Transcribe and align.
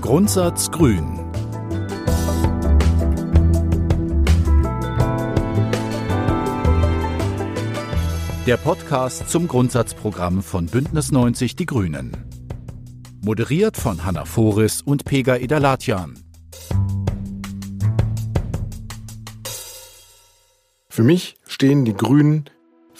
Grundsatz 0.00 0.70
Grün. 0.70 1.20
Der 8.46 8.56
Podcast 8.56 9.28
zum 9.28 9.46
Grundsatzprogramm 9.46 10.42
von 10.42 10.66
Bündnis 10.66 11.12
90 11.12 11.54
Die 11.54 11.66
Grünen. 11.66 12.16
Moderiert 13.22 13.76
von 13.76 14.04
Hanna 14.04 14.24
Foris 14.24 14.80
und 14.80 15.04
Pega 15.04 15.36
Idalatjan. 15.36 16.14
Für 20.88 21.02
mich 21.02 21.36
stehen 21.46 21.84
die 21.84 21.94
Grünen 21.94 22.48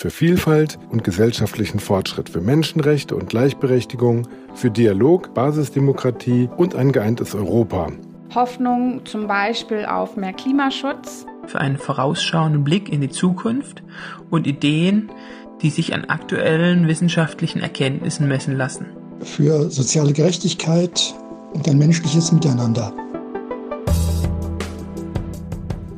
für 0.00 0.08
Vielfalt 0.08 0.78
und 0.88 1.04
gesellschaftlichen 1.04 1.78
Fortschritt, 1.78 2.30
für 2.30 2.40
Menschenrechte 2.40 3.14
und 3.14 3.28
Gleichberechtigung, 3.28 4.26
für 4.54 4.70
Dialog, 4.70 5.34
Basisdemokratie 5.34 6.48
und 6.56 6.74
ein 6.74 6.90
geeintes 6.90 7.34
Europa. 7.34 7.88
Hoffnung 8.34 9.04
zum 9.04 9.26
Beispiel 9.26 9.84
auf 9.84 10.16
mehr 10.16 10.32
Klimaschutz. 10.32 11.26
Für 11.46 11.60
einen 11.60 11.76
vorausschauenden 11.76 12.64
Blick 12.64 12.90
in 12.90 13.02
die 13.02 13.10
Zukunft 13.10 13.82
und 14.30 14.46
Ideen, 14.46 15.12
die 15.60 15.68
sich 15.68 15.92
an 15.92 16.06
aktuellen 16.06 16.88
wissenschaftlichen 16.88 17.60
Erkenntnissen 17.60 18.26
messen 18.26 18.56
lassen. 18.56 18.86
Für 19.20 19.70
soziale 19.70 20.14
Gerechtigkeit 20.14 21.14
und 21.52 21.68
ein 21.68 21.76
menschliches 21.76 22.32
Miteinander. 22.32 22.94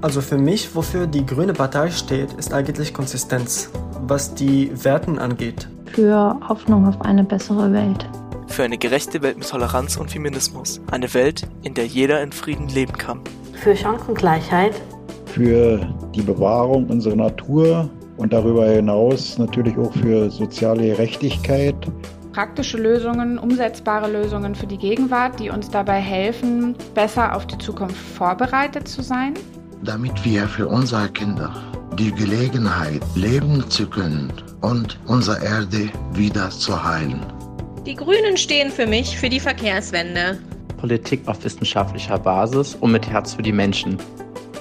Also 0.01 0.21
für 0.21 0.39
mich, 0.39 0.75
wofür 0.75 1.07
die 1.07 1.25
Grüne 1.25 1.53
Partei 1.53 1.93
steht, 1.93 2.33
ist 2.33 2.53
eigentlich 2.53 2.93
Konsistenz 2.93 3.71
was 4.03 4.35
die 4.35 4.71
Werten 4.85 5.19
angeht. 5.19 5.69
Für 5.87 6.39
Hoffnung 6.49 6.87
auf 6.87 7.01
eine 7.03 7.25
bessere 7.25 7.73
Welt. 7.73 8.09
Für 8.49 8.65
eine 8.65 8.79
gerechte 8.79 9.23
Welt 9.23 9.39
mit 9.39 9.49
Toleranz 9.49 9.97
und 9.97 10.11
Feminismus. 10.11 10.81
Eine 10.91 11.13
Welt, 11.15 11.47
in 11.63 11.75
der 11.75 11.87
jeder 11.87 12.23
in 12.23 12.33
Frieden 12.33 12.69
leben 12.69 12.93
kann. 12.93 13.21
Für 13.55 13.77
Chancengleichheit. 13.77 14.81
Für 15.27 15.81
die 16.15 16.23
Bewahrung 16.23 16.89
unserer 16.89 17.17
Natur 17.17 17.89
und 18.17 18.33
darüber 18.33 18.67
hinaus 18.67 19.39
natürlich 19.39 19.77
auch 19.79 19.93
für 19.93 20.31
soziale 20.31 20.83
Gerechtigkeit. 20.83 21.75
Praktische 22.33 22.79
Lösungen, 22.79 23.39
umsetzbare 23.39 24.11
Lösungen 24.11 24.55
für 24.55 24.67
die 24.67 24.79
Gegenwart, 24.79 25.39
die 25.39 25.51
uns 25.51 25.71
dabei 25.71 26.01
helfen, 26.01 26.75
besser 26.95 27.35
auf 27.37 27.47
die 27.47 27.59
Zukunft 27.59 27.97
vorbereitet 27.97 28.89
zu 28.89 29.03
sein. 29.03 29.35
Damit 29.83 30.25
wir 30.25 30.47
für 30.47 30.69
unsere 30.69 31.09
Kinder 31.09 31.72
die 31.97 32.13
Gelegenheit, 32.13 33.03
leben 33.15 33.69
zu 33.69 33.87
können 33.87 34.33
und 34.63 34.99
unsere 35.07 35.45
Erde 35.45 35.91
wieder 36.15 36.49
zu 36.49 36.83
heilen. 36.83 37.21
Die 37.85 37.95
Grünen 37.95 38.37
stehen 38.39 38.71
für 38.71 38.87
mich 38.87 39.19
für 39.19 39.29
die 39.29 39.41
Verkehrswende. 39.41 40.39
Politik 40.79 41.21
auf 41.27 41.45
wissenschaftlicher 41.45 42.19
Basis 42.19 42.75
und 42.77 42.93
mit 42.93 43.07
Herz 43.07 43.35
für 43.35 43.43
die 43.43 43.53
Menschen. 43.53 43.99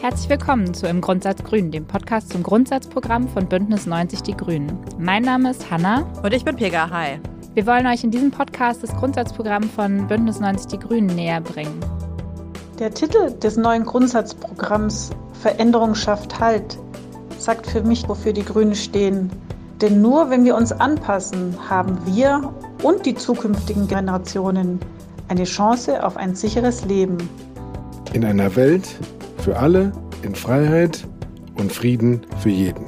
Herzlich 0.02 0.30
willkommen 0.30 0.74
zu 0.74 0.88
Im 0.88 1.00
Grundsatz 1.00 1.42
Grün, 1.44 1.72
dem 1.72 1.86
Podcast 1.86 2.34
zum 2.34 2.44
Grundsatzprogramm 2.44 3.30
von 3.30 3.48
Bündnis 3.48 3.86
90 3.86 4.24
Die 4.24 4.36
Grünen. 4.36 4.78
Mein 5.00 5.24
Name 5.24 5.52
ist 5.52 5.72
Hanna. 5.72 6.02
Und 6.24 6.34
ich 6.34 6.44
bin 6.44 6.58
Pega. 6.58 6.90
Hi. 6.90 7.20
Wir 7.54 7.66
wollen 7.66 7.88
euch 7.88 8.04
in 8.04 8.12
diesem 8.12 8.32
Podcast 8.32 8.84
das 8.84 8.94
Grundsatzprogramm 8.96 9.64
von 9.64 10.08
Bündnis 10.08 10.40
90 10.40 10.68
Die 10.68 10.80
Grünen 10.80 11.16
näher 11.16 11.40
bringen. 11.40 11.80
Der 12.80 12.94
Titel 12.94 13.32
des 13.40 13.56
neuen 13.56 13.86
Grundsatzprogramms 13.86 15.12
Veränderung 15.42 15.96
schafft 15.96 16.40
Halt 16.40 16.78
sagt 17.42 17.68
für 17.68 17.82
mich, 17.82 18.08
wofür 18.08 18.34
die 18.34 18.46
Grünen 18.46 18.76
stehen. 18.76 19.32
Denn 19.82 20.02
nur 20.02 20.30
wenn 20.30 20.46
wir 20.46 20.56
uns 20.56 20.72
anpassen, 20.72 21.56
haben 21.68 21.98
wir 22.06 22.54
und 22.84 23.06
die 23.06 23.16
zukünftigen 23.16 23.88
Generationen 23.88 24.80
eine 25.28 25.46
Chance 25.46 26.06
auf 26.06 26.18
ein 26.18 26.36
sicheres 26.36 26.86
Leben. 26.86 27.18
In 28.14 28.24
einer 28.24 28.56
Welt 28.56 28.88
für 29.40 29.58
alle, 29.58 29.92
in 30.22 30.36
Freiheit 30.36 31.08
und 31.56 31.72
Frieden 31.72 32.22
für 32.40 32.50
jeden. 32.50 32.86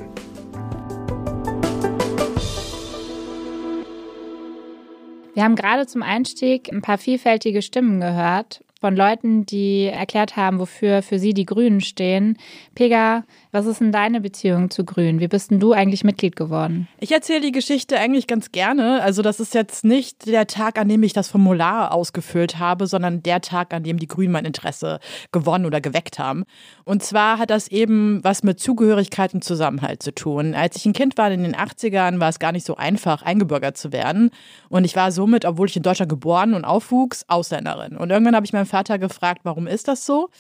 Wir 5.34 5.44
haben 5.44 5.56
gerade 5.56 5.88
zum 5.88 6.04
Einstieg 6.04 6.72
ein 6.72 6.84
paar 6.84 7.00
vielfältige 7.00 7.64
Stimmen 7.64 8.00
gehört 8.00 8.64
von 8.84 8.98
Leuten, 8.98 9.46
die 9.46 9.86
erklärt 9.86 10.36
haben, 10.36 10.60
wofür 10.60 11.02
für 11.02 11.18
sie 11.18 11.34
die 11.34 11.46
Grünen 11.46 11.80
stehen. 11.80 12.38
Pega, 12.76 13.24
was 13.54 13.68
ist 13.68 13.82
denn 13.82 13.92
deine 13.92 14.20
Beziehung 14.20 14.72
zu 14.72 14.84
Grün? 14.84 15.20
Wie 15.20 15.28
bist 15.28 15.52
denn 15.52 15.60
du 15.60 15.74
eigentlich 15.74 16.04
Mitglied 16.04 16.36
geworden? 16.36 16.88
Ich 17.00 17.12
erzähle 17.12 17.42
die 17.42 17.52
Geschichte 17.52 18.00
eigentlich 18.00 18.26
ganz 18.26 18.52
gerne. 18.52 19.04
Also 19.04 19.22
das 19.22 19.40
ist 19.40 19.54
jetzt 19.54 19.86
nicht 19.86 20.26
der 20.26 20.48
Tag, 20.48 20.80
an 20.80 20.90
dem 20.90 21.04
ich 21.04 21.14
das 21.14 21.28
Formular 21.28 21.94
ausgefüllt 21.94 22.58
habe, 22.58 22.88
sondern 22.88 23.22
der 23.22 23.42
Tag, 23.42 23.72
an 23.76 23.84
dem 23.84 24.00
die 24.00 24.08
Grünen 24.08 24.32
mein 24.32 24.46
Interesse 24.46 25.00
gewonnen 25.32 25.68
oder 25.68 25.82
geweckt 25.82 26.18
haben. 26.18 26.46
Und 26.84 27.04
zwar 27.04 27.38
hat 27.38 27.52
das 27.52 27.68
eben 27.68 28.24
was 28.24 28.42
mit 28.42 28.60
Zugehörigkeit 28.60 29.36
und 29.36 29.44
Zusammenhalt 29.44 30.02
zu 30.02 30.16
tun. 30.16 30.56
Als 30.56 30.76
ich 30.76 30.88
ein 30.88 30.94
Kind 30.94 31.20
war 31.20 31.30
in 31.30 31.44
den 31.44 31.56
80ern, 31.56 32.20
war 32.20 32.30
es 32.30 32.40
gar 32.40 32.54
nicht 32.54 32.66
so 32.66 32.76
einfach, 32.76 33.22
eingebürgert 33.22 33.78
zu 33.78 33.94
werden. 33.94 34.32
Und 34.70 34.84
ich 34.84 34.96
war 34.96 35.12
somit, 35.12 35.46
obwohl 35.46 35.68
ich 35.68 35.78
in 35.78 35.84
Deutschland 35.84 36.10
geboren 36.10 36.56
und 36.56 36.66
aufwuchs, 36.66 37.24
Ausländerin. 37.28 37.98
Und 37.98 38.10
irgendwann 38.10 38.36
habe 38.36 38.48
ich 38.48 38.54
meinen 38.54 38.66
Vater 38.66 38.98
gefragt, 38.98 39.42
warum 39.44 39.68
ist 39.68 39.88
das 39.88 40.08
so? 40.08 40.32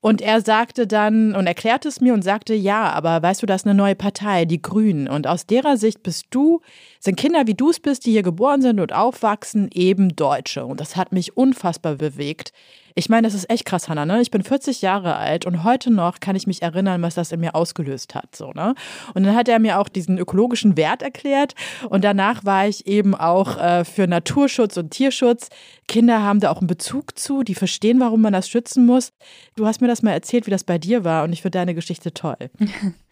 Und 0.00 0.20
er 0.20 0.40
sagte 0.40 0.86
dann 0.86 1.34
und 1.34 1.46
erklärte 1.46 1.88
es 1.88 2.00
mir 2.00 2.14
und 2.14 2.22
sagte, 2.22 2.54
ja, 2.54 2.90
aber 2.90 3.22
weißt 3.22 3.42
du, 3.42 3.46
das 3.46 3.62
ist 3.62 3.66
eine 3.66 3.74
neue 3.74 3.96
Partei, 3.96 4.44
die 4.44 4.62
Grünen. 4.62 5.08
Und 5.08 5.26
aus 5.26 5.46
derer 5.46 5.76
Sicht 5.76 6.02
bist 6.02 6.26
du, 6.30 6.60
sind 7.00 7.16
Kinder 7.16 7.46
wie 7.46 7.54
du 7.54 7.70
es 7.70 7.80
bist, 7.80 8.06
die 8.06 8.12
hier 8.12 8.22
geboren 8.22 8.62
sind 8.62 8.78
und 8.78 8.92
aufwachsen, 8.92 9.68
eben 9.72 10.14
Deutsche. 10.14 10.64
Und 10.64 10.80
das 10.80 10.96
hat 10.96 11.12
mich 11.12 11.36
unfassbar 11.36 11.96
bewegt. 11.96 12.52
Ich 12.98 13.10
meine, 13.10 13.26
das 13.26 13.34
ist 13.34 13.50
echt 13.50 13.66
krass, 13.66 13.90
Hannah, 13.90 14.06
ne? 14.06 14.22
Ich 14.22 14.30
bin 14.30 14.42
40 14.42 14.80
Jahre 14.80 15.16
alt 15.16 15.44
und 15.44 15.64
heute 15.64 15.92
noch 15.92 16.18
kann 16.18 16.34
ich 16.34 16.46
mich 16.46 16.62
erinnern, 16.62 17.02
was 17.02 17.14
das 17.14 17.30
in 17.30 17.40
mir 17.40 17.54
ausgelöst 17.54 18.14
hat, 18.14 18.34
so, 18.34 18.52
ne? 18.52 18.74
Und 19.12 19.24
dann 19.24 19.36
hat 19.36 19.50
er 19.50 19.58
mir 19.58 19.78
auch 19.78 19.90
diesen 19.90 20.16
ökologischen 20.16 20.78
Wert 20.78 21.02
erklärt 21.02 21.54
und 21.90 22.04
danach 22.04 22.46
war 22.46 22.66
ich 22.66 22.86
eben 22.86 23.14
auch 23.14 23.58
äh, 23.58 23.84
für 23.84 24.06
Naturschutz 24.06 24.78
und 24.78 24.92
Tierschutz. 24.92 25.50
Kinder 25.86 26.22
haben 26.22 26.40
da 26.40 26.50
auch 26.50 26.60
einen 26.60 26.68
Bezug 26.68 27.18
zu, 27.18 27.42
die 27.42 27.54
verstehen, 27.54 28.00
warum 28.00 28.22
man 28.22 28.32
das 28.32 28.48
schützen 28.48 28.86
muss. 28.86 29.12
Du 29.56 29.66
hast 29.66 29.82
mir 29.82 29.88
das 29.88 30.02
mal 30.02 30.12
erzählt, 30.12 30.46
wie 30.46 30.50
das 30.50 30.64
bei 30.64 30.78
dir 30.78 31.04
war 31.04 31.24
und 31.24 31.34
ich 31.34 31.42
finde 31.42 31.58
deine 31.58 31.74
Geschichte 31.74 32.14
toll. 32.14 32.38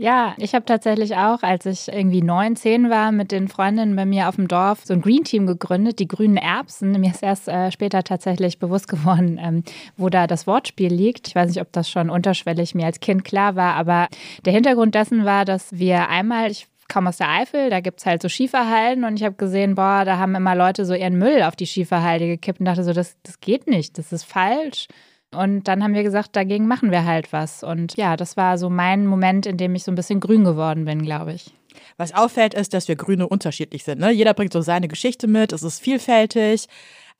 Ja, 0.00 0.36
ich 0.38 0.54
habe 0.54 0.64
tatsächlich 0.64 1.16
auch, 1.16 1.42
als 1.42 1.66
ich 1.66 1.88
irgendwie 1.88 2.22
neun, 2.22 2.54
zehn 2.54 2.88
war, 2.88 3.10
mit 3.10 3.32
den 3.32 3.48
Freundinnen 3.48 3.96
bei 3.96 4.06
mir 4.06 4.28
auf 4.28 4.36
dem 4.36 4.46
Dorf 4.46 4.84
so 4.84 4.94
ein 4.94 5.00
Green 5.00 5.24
Team 5.24 5.48
gegründet, 5.48 5.98
die 5.98 6.06
grünen 6.06 6.36
Erbsen. 6.36 6.92
Mir 6.92 7.10
ist 7.10 7.20
erst 7.24 7.48
äh, 7.48 7.72
später 7.72 8.04
tatsächlich 8.04 8.60
bewusst 8.60 8.86
geworden, 8.86 9.40
ähm, 9.42 9.64
wo 9.96 10.08
da 10.08 10.28
das 10.28 10.46
Wortspiel 10.46 10.92
liegt. 10.94 11.26
Ich 11.26 11.34
weiß 11.34 11.48
nicht, 11.48 11.60
ob 11.60 11.72
das 11.72 11.90
schon 11.90 12.10
unterschwellig 12.10 12.76
mir 12.76 12.86
als 12.86 13.00
Kind 13.00 13.24
klar 13.24 13.56
war, 13.56 13.74
aber 13.74 14.06
der 14.44 14.52
Hintergrund 14.52 14.94
dessen 14.94 15.24
war, 15.24 15.44
dass 15.44 15.76
wir 15.76 16.08
einmal, 16.08 16.48
ich 16.48 16.68
komme 16.88 17.08
aus 17.08 17.16
der 17.16 17.30
Eifel, 17.30 17.68
da 17.68 17.80
gibt 17.80 17.98
es 17.98 18.06
halt 18.06 18.22
so 18.22 18.28
Schieferhalden 18.28 19.02
und 19.02 19.16
ich 19.16 19.24
habe 19.24 19.34
gesehen, 19.34 19.74
boah, 19.74 20.04
da 20.04 20.18
haben 20.18 20.36
immer 20.36 20.54
Leute 20.54 20.84
so 20.84 20.94
ihren 20.94 21.18
Müll 21.18 21.42
auf 21.42 21.56
die 21.56 21.66
Schieferhalde 21.66 22.28
gekippt 22.28 22.60
und 22.60 22.66
dachte 22.66 22.84
so, 22.84 22.92
das, 22.92 23.16
das 23.24 23.40
geht 23.40 23.66
nicht, 23.66 23.98
das 23.98 24.12
ist 24.12 24.22
falsch. 24.24 24.86
Und 25.34 25.68
dann 25.68 25.82
haben 25.82 25.94
wir 25.94 26.02
gesagt, 26.02 26.36
dagegen 26.36 26.66
machen 26.66 26.90
wir 26.90 27.04
halt 27.04 27.32
was. 27.32 27.62
Und 27.62 27.96
ja, 27.96 28.16
das 28.16 28.36
war 28.36 28.56
so 28.56 28.70
mein 28.70 29.06
Moment, 29.06 29.46
in 29.46 29.56
dem 29.56 29.74
ich 29.74 29.84
so 29.84 29.92
ein 29.92 29.96
bisschen 29.96 30.20
grün 30.20 30.44
geworden 30.44 30.86
bin, 30.86 31.02
glaube 31.02 31.34
ich. 31.34 31.52
Was 31.96 32.14
auffällt, 32.14 32.54
ist, 32.54 32.74
dass 32.74 32.88
wir 32.88 32.96
Grüne 32.96 33.28
unterschiedlich 33.28 33.84
sind. 33.84 34.00
Ne? 34.00 34.10
Jeder 34.10 34.34
bringt 34.34 34.52
so 34.52 34.62
seine 34.62 34.88
Geschichte 34.88 35.26
mit, 35.26 35.52
es 35.52 35.62
ist 35.62 35.80
vielfältig. 35.80 36.66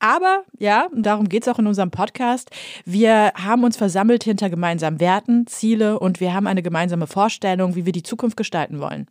Aber 0.00 0.44
ja, 0.58 0.88
darum 0.94 1.28
geht 1.28 1.42
es 1.42 1.48
auch 1.48 1.58
in 1.58 1.66
unserem 1.66 1.91
Podcast. 1.91 2.50
Wir 2.84 3.32
haben 3.34 3.64
uns 3.64 3.76
versammelt 3.76 4.25
hinter 4.25 4.48
gemeinsamen 4.48 5.00
Werten, 5.00 5.46
Ziele 5.46 5.98
und 5.98 6.20
wir 6.20 6.34
haben 6.34 6.46
eine 6.46 6.62
gemeinsame 6.62 7.06
Vorstellung, 7.06 7.75
wie 7.75 7.84
wir 7.84 7.92
die 7.92 8.04
Zukunft 8.04 8.36
gestalten 8.36 8.80
wollen. 8.80 9.08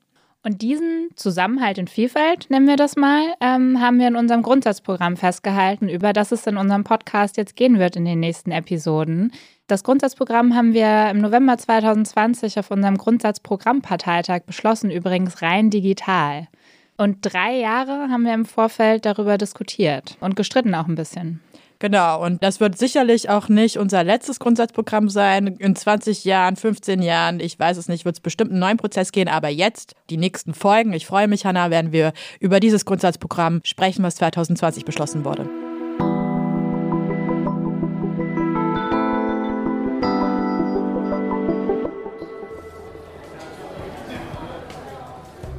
Und 0.47 0.62
diesen 0.62 1.09
Zusammenhalt 1.18 1.78
in 1.78 1.90
Vielfalt, 1.90 2.50
nennen 2.50 2.68
wir 2.68 2.78
das 2.78 2.96
mal, 2.96 3.34
ähm, 3.41 3.82
haben 3.82 3.99
wir 3.99 4.08
in 4.08 4.16
unserem 4.16 4.44
Grundsatzprogramm 4.44 5.17
festgehalten, 5.17 5.90
über 5.90 6.14
das 6.14 6.32
es 6.32 6.47
in 6.47 6.55
unserem 6.55 6.85
Podcast 6.85 7.35
jetzt 7.35 7.58
gehen 7.58 7.79
wird 7.79 7.97
in 7.97 8.05
den 8.05 8.22
nächsten 8.22 8.52
Episoden. 8.52 9.34
Das 9.67 9.84
Grundsatzprogramm 9.84 10.55
haben 10.55 10.73
wir 10.73 11.09
im 11.09 11.17
November 11.17 11.58
2020 11.58 12.59
auf 12.59 12.72
unserem 12.72 12.97
Grundsatzprogrammparteitag 12.97 14.44
beschlossen, 14.46 14.90
übrigens 14.90 15.41
rein 15.41 15.70
digital. 15.70 16.47
Und 16.96 17.17
drei 17.23 17.58
Jahre 17.58 18.08
haben 18.09 18.23
wir 18.23 18.34
im 18.34 18.46
Vorfeld 18.46 19.05
darüber 19.05 19.38
diskutiert 19.38 20.16
und 20.22 20.38
gestritten 20.38 20.76
auch 20.76 20.88
ein 20.88 20.96
bisschen. 20.96 21.41
Genau, 21.79 22.24
und 22.24 22.41
das 22.41 22.59
wird 22.59 22.78
sicherlich 22.78 23.29
auch 23.29 23.50
nicht 23.50 23.78
unser 23.78 24.03
letztes 24.03 24.40
Grundsatzprogramm 24.40 25.09
sein. 25.09 25.47
In 25.47 25.76
20 25.76 26.26
Jahren, 26.26 26.56
15 26.56 27.03
Jahren, 27.03 27.40
ich 27.40 27.59
weiß 27.59 27.78
es 27.78 27.88
nicht, 27.88 28.03
wird 28.03 28.16
es 28.16 28.20
bestimmt 28.20 28.50
einen 28.50 28.59
neuen 28.59 28.78
Prozess 28.78 29.12
gehen. 29.12 29.28
Aber 29.28 29.50
jetzt, 29.50 29.94
die 30.09 30.18
nächsten 30.18 30.56
Folgen, 30.56 30.94
ich 30.94 31.06
freue 31.06 31.28
mich, 31.28 31.46
Hanna, 31.46 31.70
werden 31.70 31.91
wir 31.91 32.14
über 32.40 32.59
dieses 32.59 32.85
Grundsatzprogramm 32.85 33.62
sprechen, 33.64 34.03
was 34.03 34.16
2020 34.16 34.85
beschlossen 34.85 35.24
wurde. 35.24 35.47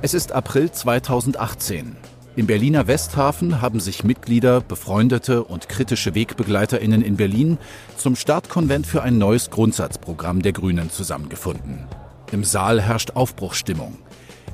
Es 0.00 0.14
ist 0.14 0.32
April 0.32 0.70
2018. 0.70 1.96
Im 2.38 2.46
Berliner 2.46 2.86
Westhafen 2.86 3.60
haben 3.60 3.80
sich 3.80 4.04
Mitglieder, 4.04 4.60
Befreundete 4.60 5.42
und 5.42 5.68
kritische 5.68 6.14
Wegbegleiterinnen 6.14 7.02
in 7.02 7.16
Berlin 7.16 7.58
zum 7.96 8.14
Startkonvent 8.14 8.86
für 8.86 9.02
ein 9.02 9.18
neues 9.18 9.50
Grundsatzprogramm 9.50 10.40
der 10.40 10.52
Grünen 10.52 10.88
zusammengefunden. 10.88 11.88
Im 12.30 12.44
Saal 12.44 12.80
herrscht 12.80 13.10
Aufbruchsstimmung. 13.16 13.98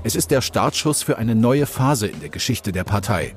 Es 0.02 0.14
ist 0.16 0.31
der 0.31 0.40
Startschuss 0.40 1.02
für 1.02 1.19
eine 1.19 1.34
neue 1.34 1.66
Phase 1.66 2.06
in 2.06 2.20
der 2.20 2.31
Geschichte 2.31 2.72
der 2.72 2.84
Partei. 2.84 3.34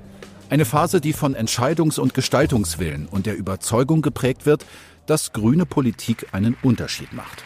Eine 0.49 0.63
Phase, 0.63 1.01
die 1.01 1.11
von 1.11 1.35
Entscheidungs- 1.35 1.99
und 1.99 2.13
Gestaltungswillen 2.13 3.09
und 3.11 3.25
der 3.25 3.35
Überzeugung 3.35 4.01
geprägt 4.01 4.45
wird, 4.45 4.65
dass 5.07 5.33
grüne 5.33 5.65
Politik 5.65 6.27
einen 6.31 6.55
Unterschied 6.63 7.11
macht. 7.11 7.43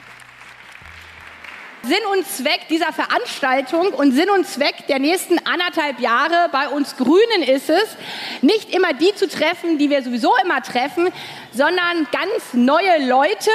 Sinn 1.83 2.06
und 2.12 2.28
Zweck 2.28 2.68
dieser 2.69 2.94
Veranstaltung 2.94 3.88
und 3.88 4.12
Sinn 4.12 4.30
und 4.30 4.45
Zweck 4.45 4.86
der 4.88 5.00
nächsten 5.00 5.39
anderthalb 5.48 6.00
Jahre 6.00 6.50
bei 6.51 6.69
uns 6.69 6.95
Grünen 6.95 7.42
ist 7.48 7.72
es, 7.72 7.98
nicht 8.42 8.74
immer 8.74 8.94
die 8.94 9.16
zu 9.16 9.28
treffen, 9.28 9.80
die 9.80 9.89
wir 9.89 10.04
sowieso 10.04 10.31
immer 10.44 10.62
treffen, 10.62 11.10
sondern 11.51 12.07
ganz 12.12 12.54
neue 12.54 13.07
Leute, 13.07 13.50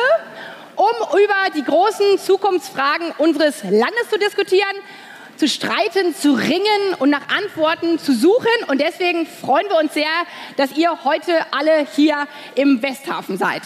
um 0.75 1.19
über 1.20 1.50
die 1.55 1.62
großen 1.62 2.19
Zukunftsfragen 2.19 3.12
unseres 3.19 3.62
Landes 3.62 4.11
zu 4.11 4.19
diskutieren, 4.19 4.75
zu 5.37 5.49
streiten, 5.49 6.14
zu 6.14 6.32
ringen 6.32 6.94
und 6.99 7.11
nach 7.11 7.29
Antworten 7.29 8.00
zu 8.00 8.12
suchen. 8.12 8.49
Und 8.67 8.81
deswegen 8.81 9.26
freuen 9.26 9.69
wir 9.69 9.79
uns 9.79 9.94
sehr, 9.94 10.11
dass 10.56 10.76
ihr 10.76 11.05
heute 11.05 11.32
alle 11.52 11.87
hier 11.94 12.26
im 12.56 12.82
Westhafen 12.82 13.38
seid. 13.38 13.62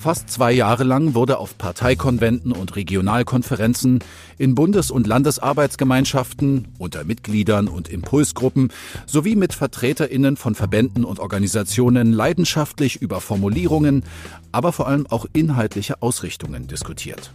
Fast 0.00 0.30
zwei 0.30 0.52
Jahre 0.52 0.84
lang 0.84 1.14
wurde 1.14 1.38
auf 1.38 1.58
Parteikonventen 1.58 2.52
und 2.52 2.76
Regionalkonferenzen, 2.76 3.98
in 4.38 4.54
Bundes- 4.54 4.92
und 4.92 5.08
Landesarbeitsgemeinschaften, 5.08 6.68
unter 6.78 7.02
Mitgliedern 7.02 7.66
und 7.66 7.88
Impulsgruppen 7.88 8.70
sowie 9.06 9.34
mit 9.34 9.54
Vertreterinnen 9.54 10.36
von 10.36 10.54
Verbänden 10.54 11.04
und 11.04 11.18
Organisationen 11.18 12.12
leidenschaftlich 12.12 13.02
über 13.02 13.20
Formulierungen, 13.20 14.04
aber 14.52 14.70
vor 14.70 14.86
allem 14.86 15.08
auch 15.08 15.26
inhaltliche 15.32 16.00
Ausrichtungen 16.00 16.68
diskutiert. 16.68 17.32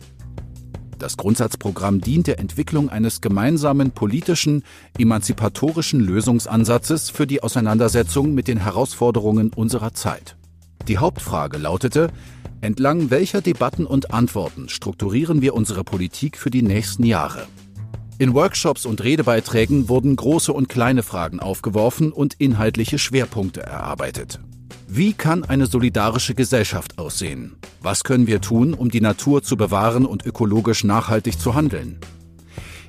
Das 1.00 1.18
Grundsatzprogramm 1.18 2.00
dient 2.00 2.28
der 2.28 2.40
Entwicklung 2.40 2.88
eines 2.88 3.20
gemeinsamen 3.20 3.92
politischen, 3.92 4.64
emanzipatorischen 4.98 6.00
Lösungsansatzes 6.00 7.10
für 7.10 7.28
die 7.28 7.44
Auseinandersetzung 7.44 8.34
mit 8.34 8.48
den 8.48 8.60
Herausforderungen 8.60 9.52
unserer 9.54 9.94
Zeit. 9.94 10.38
Die 10.88 10.98
Hauptfrage 10.98 11.58
lautete, 11.58 12.10
entlang 12.64 13.10
welcher 13.10 13.42
Debatten 13.42 13.86
und 13.86 14.14
Antworten 14.14 14.70
strukturieren 14.70 15.42
wir 15.42 15.54
unsere 15.54 15.84
Politik 15.84 16.38
für 16.38 16.50
die 16.50 16.62
nächsten 16.62 17.04
Jahre? 17.04 17.46
In 18.20 18.34
Workshops 18.34 18.86
und 18.86 19.04
Redebeiträgen 19.04 19.90
wurden 19.90 20.16
große 20.16 20.54
und 20.54 20.70
kleine 20.70 21.04
Fragen 21.04 21.42
aufgeworfen 21.42 22.14
und 22.14 22.36
inhaltliche 22.38 23.00
Schwerpunkte 23.00 23.62
erarbeitet. 23.62 24.40
Wie 24.88 25.12
kann 25.12 25.44
eine 25.44 25.66
solidarische 25.66 26.36
Gesellschaft 26.36 27.00
aussehen? 27.00 27.58
Was 27.82 28.06
können 28.06 28.28
wir 28.28 28.40
tun, 28.40 28.74
um 28.74 28.90
die 28.90 29.02
Natur 29.02 29.44
zu 29.44 29.58
bewahren 29.58 30.06
und 30.06 30.26
ökologisch 30.26 30.86
nachhaltig 30.86 31.40
zu 31.40 31.56
handeln? 31.56 32.00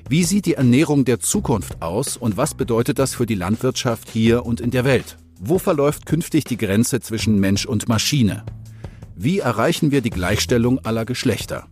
Wie 0.07 0.23
sieht 0.23 0.45
die 0.45 0.53
Ernährung 0.53 1.03
der 1.03 1.19
Zukunft 1.19 1.81
aus 1.81 2.15
und 2.15 2.37
was 2.37 2.53
bedeutet 2.53 2.97
das 2.99 3.15
für 3.15 3.25
die 3.25 3.35
Landwirtschaft 3.35 4.09
hier 4.09 4.45
und 4.45 4.61
in 4.61 4.71
der 4.71 4.85
Welt? 4.85 5.17
Wo 5.39 5.59
verläuft 5.59 6.05
künftig 6.05 6.45
die 6.45 6.57
Grenze 6.57 7.01
zwischen 7.01 7.39
Mensch 7.39 7.65
und 7.65 7.89
Maschine? 7.89 8.45
Wie 9.17 9.39
erreichen 9.39 9.91
wir 9.91 10.01
die 10.01 10.09
Gleichstellung 10.09 10.79
aller 10.79 11.05
Geschlechter? 11.05 11.67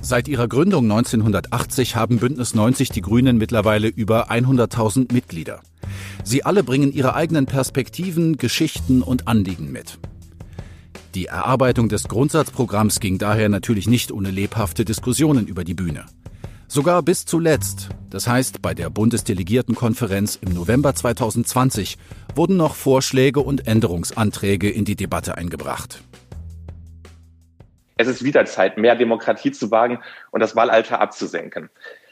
Seit 0.00 0.26
ihrer 0.26 0.48
Gründung 0.48 0.84
1980 0.84 1.96
haben 1.96 2.18
Bündnis 2.18 2.54
90 2.54 2.88
die 2.88 3.02
Grünen 3.02 3.36
mittlerweile 3.36 3.88
über 3.88 4.30
100.000 4.30 5.12
Mitglieder. 5.12 5.60
Sie 6.24 6.44
alle 6.44 6.64
bringen 6.64 6.92
ihre 6.92 7.14
eigenen 7.14 7.44
Perspektiven, 7.44 8.38
Geschichten 8.38 9.02
und 9.02 9.28
Anliegen 9.28 9.70
mit. 9.70 9.98
Die 11.14 11.26
Erarbeitung 11.26 11.90
des 11.90 12.04
Grundsatzprogramms 12.04 13.00
ging 13.00 13.18
daher 13.18 13.50
natürlich 13.50 13.86
nicht 13.86 14.10
ohne 14.10 14.30
lebhafte 14.30 14.86
Diskussionen 14.86 15.46
über 15.46 15.62
die 15.62 15.74
Bühne. 15.74 16.06
Sogar 16.70 17.02
bis 17.02 17.24
zuletzt, 17.24 17.88
das 18.10 18.28
heißt 18.28 18.60
bei 18.60 18.74
der 18.74 18.90
Bundesdelegiertenkonferenz 18.90 20.38
im 20.42 20.52
November 20.52 20.94
2020, 20.94 21.96
wurden 22.34 22.58
noch 22.58 22.74
Vorschläge 22.74 23.40
und 23.40 23.66
Änderungsanträge 23.66 24.68
in 24.68 24.84
die 24.84 24.94
Debatte 24.94 25.38
eingebracht. 25.38 26.02
Es 27.96 28.06
ist 28.06 28.22
wieder 28.22 28.44
Zeit, 28.44 28.76
mehr 28.76 28.96
Demokratie 28.96 29.50
zu 29.50 29.70
wagen 29.70 30.00
und 30.30 30.40
das 30.40 30.56
Wahlalter 30.56 31.00
abzusenken. 31.00 31.70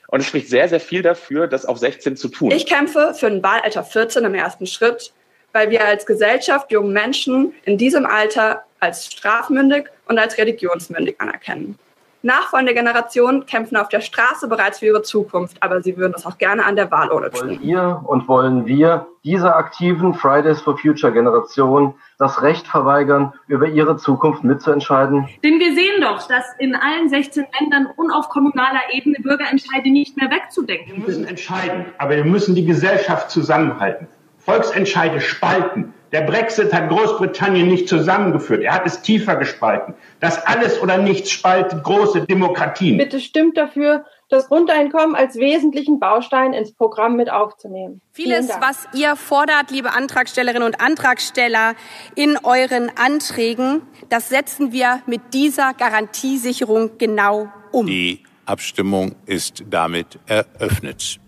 Und 0.09 0.21
es 0.21 0.27
spricht 0.27 0.49
sehr, 0.49 0.71
sehr 0.71 0.81
viel 0.81 1.03
dafür, 1.03 1.49
das 1.49 1.67
auf 1.67 1.77
16 1.77 2.17
zu 2.17 2.29
tun. 2.29 2.51
Ich 2.51 2.65
kämpfe 2.65 3.13
für 3.15 3.27
ein 3.27 3.43
Wahlalter 3.43 3.85
14 3.85 4.25
im 4.25 4.35
ersten 4.35 4.67
Schritt, 4.67 5.13
weil 5.53 5.69
wir 5.69 5.85
als 5.85 6.07
Gesellschaft 6.07 6.73
jungen 6.73 6.95
Menschen 6.95 7.53
in 7.67 7.77
diesem 7.77 8.07
Alter 8.07 8.65
als 8.81 9.13
strafmündig 9.13 9.89
und 10.09 10.19
als 10.19 10.39
religionsmündig 10.39 11.21
anerkennen. 11.21 11.79
Nachfolgende 12.27 12.75
Generationen 12.75 13.47
kämpfen 13.47 13.77
auf 13.77 13.89
der 13.89 14.01
Straße 14.01 14.49
bereits 14.49 14.81
für 14.81 14.87
ihre 14.87 15.03
Zukunft, 15.03 15.63
aber 15.63 15.81
sie 15.81 15.97
würden 15.97 16.13
das 16.13 16.27
auch 16.27 16.39
gerne 16.39 16.65
an 16.65 16.75
der 16.77 16.91
Wahlurne 16.91 17.31
tun. 17.31 17.49
Wollen 17.49 17.63
ihr 17.63 18.03
und 18.05 18.29
wollen 18.29 18.67
wir 18.67 19.07
dieser 19.25 19.57
aktiven 19.57 20.13
Fridays 20.13 20.61
for 20.61 20.77
Future 20.77 21.13
Generation 21.13 21.95
das 22.19 22.43
Recht 22.43 22.67
verweigern, 22.67 23.33
über 23.47 23.69
ihre 23.69 23.97
Zukunft 23.97 24.43
mitzuentscheiden? 24.43 25.29
Denn 25.45 25.61
wir 25.61 25.75
sehen 25.75 26.01
doch, 26.01 26.27
dass 26.27 26.45
in 26.59 26.75
allen 26.75 27.09
16 27.09 27.47
Ländern 27.61 27.89
und 27.97 28.11
auf 28.11 28.29
kommunaler 28.29 28.83
Ebene 28.91 29.19
Bürgerentscheide 29.21 29.91
nicht 29.91 30.17
mehr 30.17 30.31
wegzudenken 30.31 30.87
sind. 30.87 30.97
Wir 30.99 31.07
müssen 31.07 31.27
entscheiden, 31.27 31.87
aber 31.99 32.17
wir 32.17 32.25
müssen 32.25 32.57
die 32.57 32.65
Gesellschaft 32.65 33.31
zusammenhalten. 33.31 34.09
Volksentscheide 34.39 35.21
spalten. 35.21 35.93
Der 36.13 36.21
Brexit 36.21 36.73
hat 36.73 36.89
Großbritannien 36.89 37.69
nicht 37.69 37.89
zusammengeführt. 37.89 38.63
Er 38.63 38.75
hat 38.75 38.87
es 38.87 39.03
tiefer 39.03 39.37
gespalten. 39.37 39.95
Das 40.21 40.45
alles 40.47 40.81
oder 40.81 40.99
nichts 40.99 41.31
spaltet 41.31 41.83
große 41.83 42.27
Demokratien. 42.27 42.97
Bitte 42.97 43.21
stimmt 43.21 43.57
dafür, 43.57 44.05
das 44.29 44.49
Grundeinkommen 44.49 45.15
als 45.15 45.37
wesentlichen 45.37 46.01
Baustein 46.01 46.53
ins 46.53 46.73
Programm 46.73 47.17
mit 47.17 47.31
aufzunehmen. 47.31 48.01
Vieles, 48.13 48.49
was 48.61 48.89
ihr 48.93 49.15
fordert, 49.17 49.71
liebe 49.71 49.93
Antragstellerinnen 49.93 50.65
und 50.65 50.81
Antragsteller, 50.81 51.75
in 52.15 52.39
euren 52.43 52.91
Anträgen, 52.97 53.83
das 54.09 54.29
setzen 54.29 54.73
wir 54.73 55.01
mit 55.07 55.33
dieser 55.33 55.75
Garantiesicherung 55.75 56.99
genau 56.99 57.49
um. 57.73 57.87
Die 57.87 58.23
Abstimmung 58.47 59.15
ist 59.27 59.65
damit 59.69 60.19
eröffnet. 60.27 61.21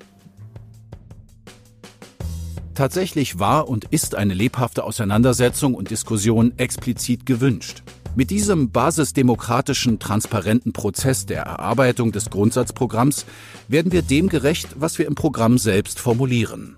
Tatsächlich 2.79 3.41
war 3.41 3.69
und 3.69 3.87
ist 3.87 4.15
eine 4.15 4.35
lebhafte 4.35 4.85
Auseinandersetzung 4.85 5.75
und 5.75 5.91
Diskussion 5.91 6.57
explizit 6.59 7.27
gewünscht. 7.27 7.83
Mit 8.15 8.31
diesem 8.31 8.71
basisdemokratischen, 8.71 9.99
transparenten 9.99 10.73
Prozess 10.73 11.27
der 11.27 11.43
Erarbeitung 11.43 12.13
des 12.13 12.31
Grundsatzprogramms 12.31 13.27
werden 13.67 13.91
wir 13.91 14.03
dem 14.03 14.29
gerecht, 14.29 14.77
was 14.79 14.97
wir 14.97 15.09
im 15.09 15.17
Programm 15.17 15.59
selbst 15.59 15.99
formulieren. 15.99 16.77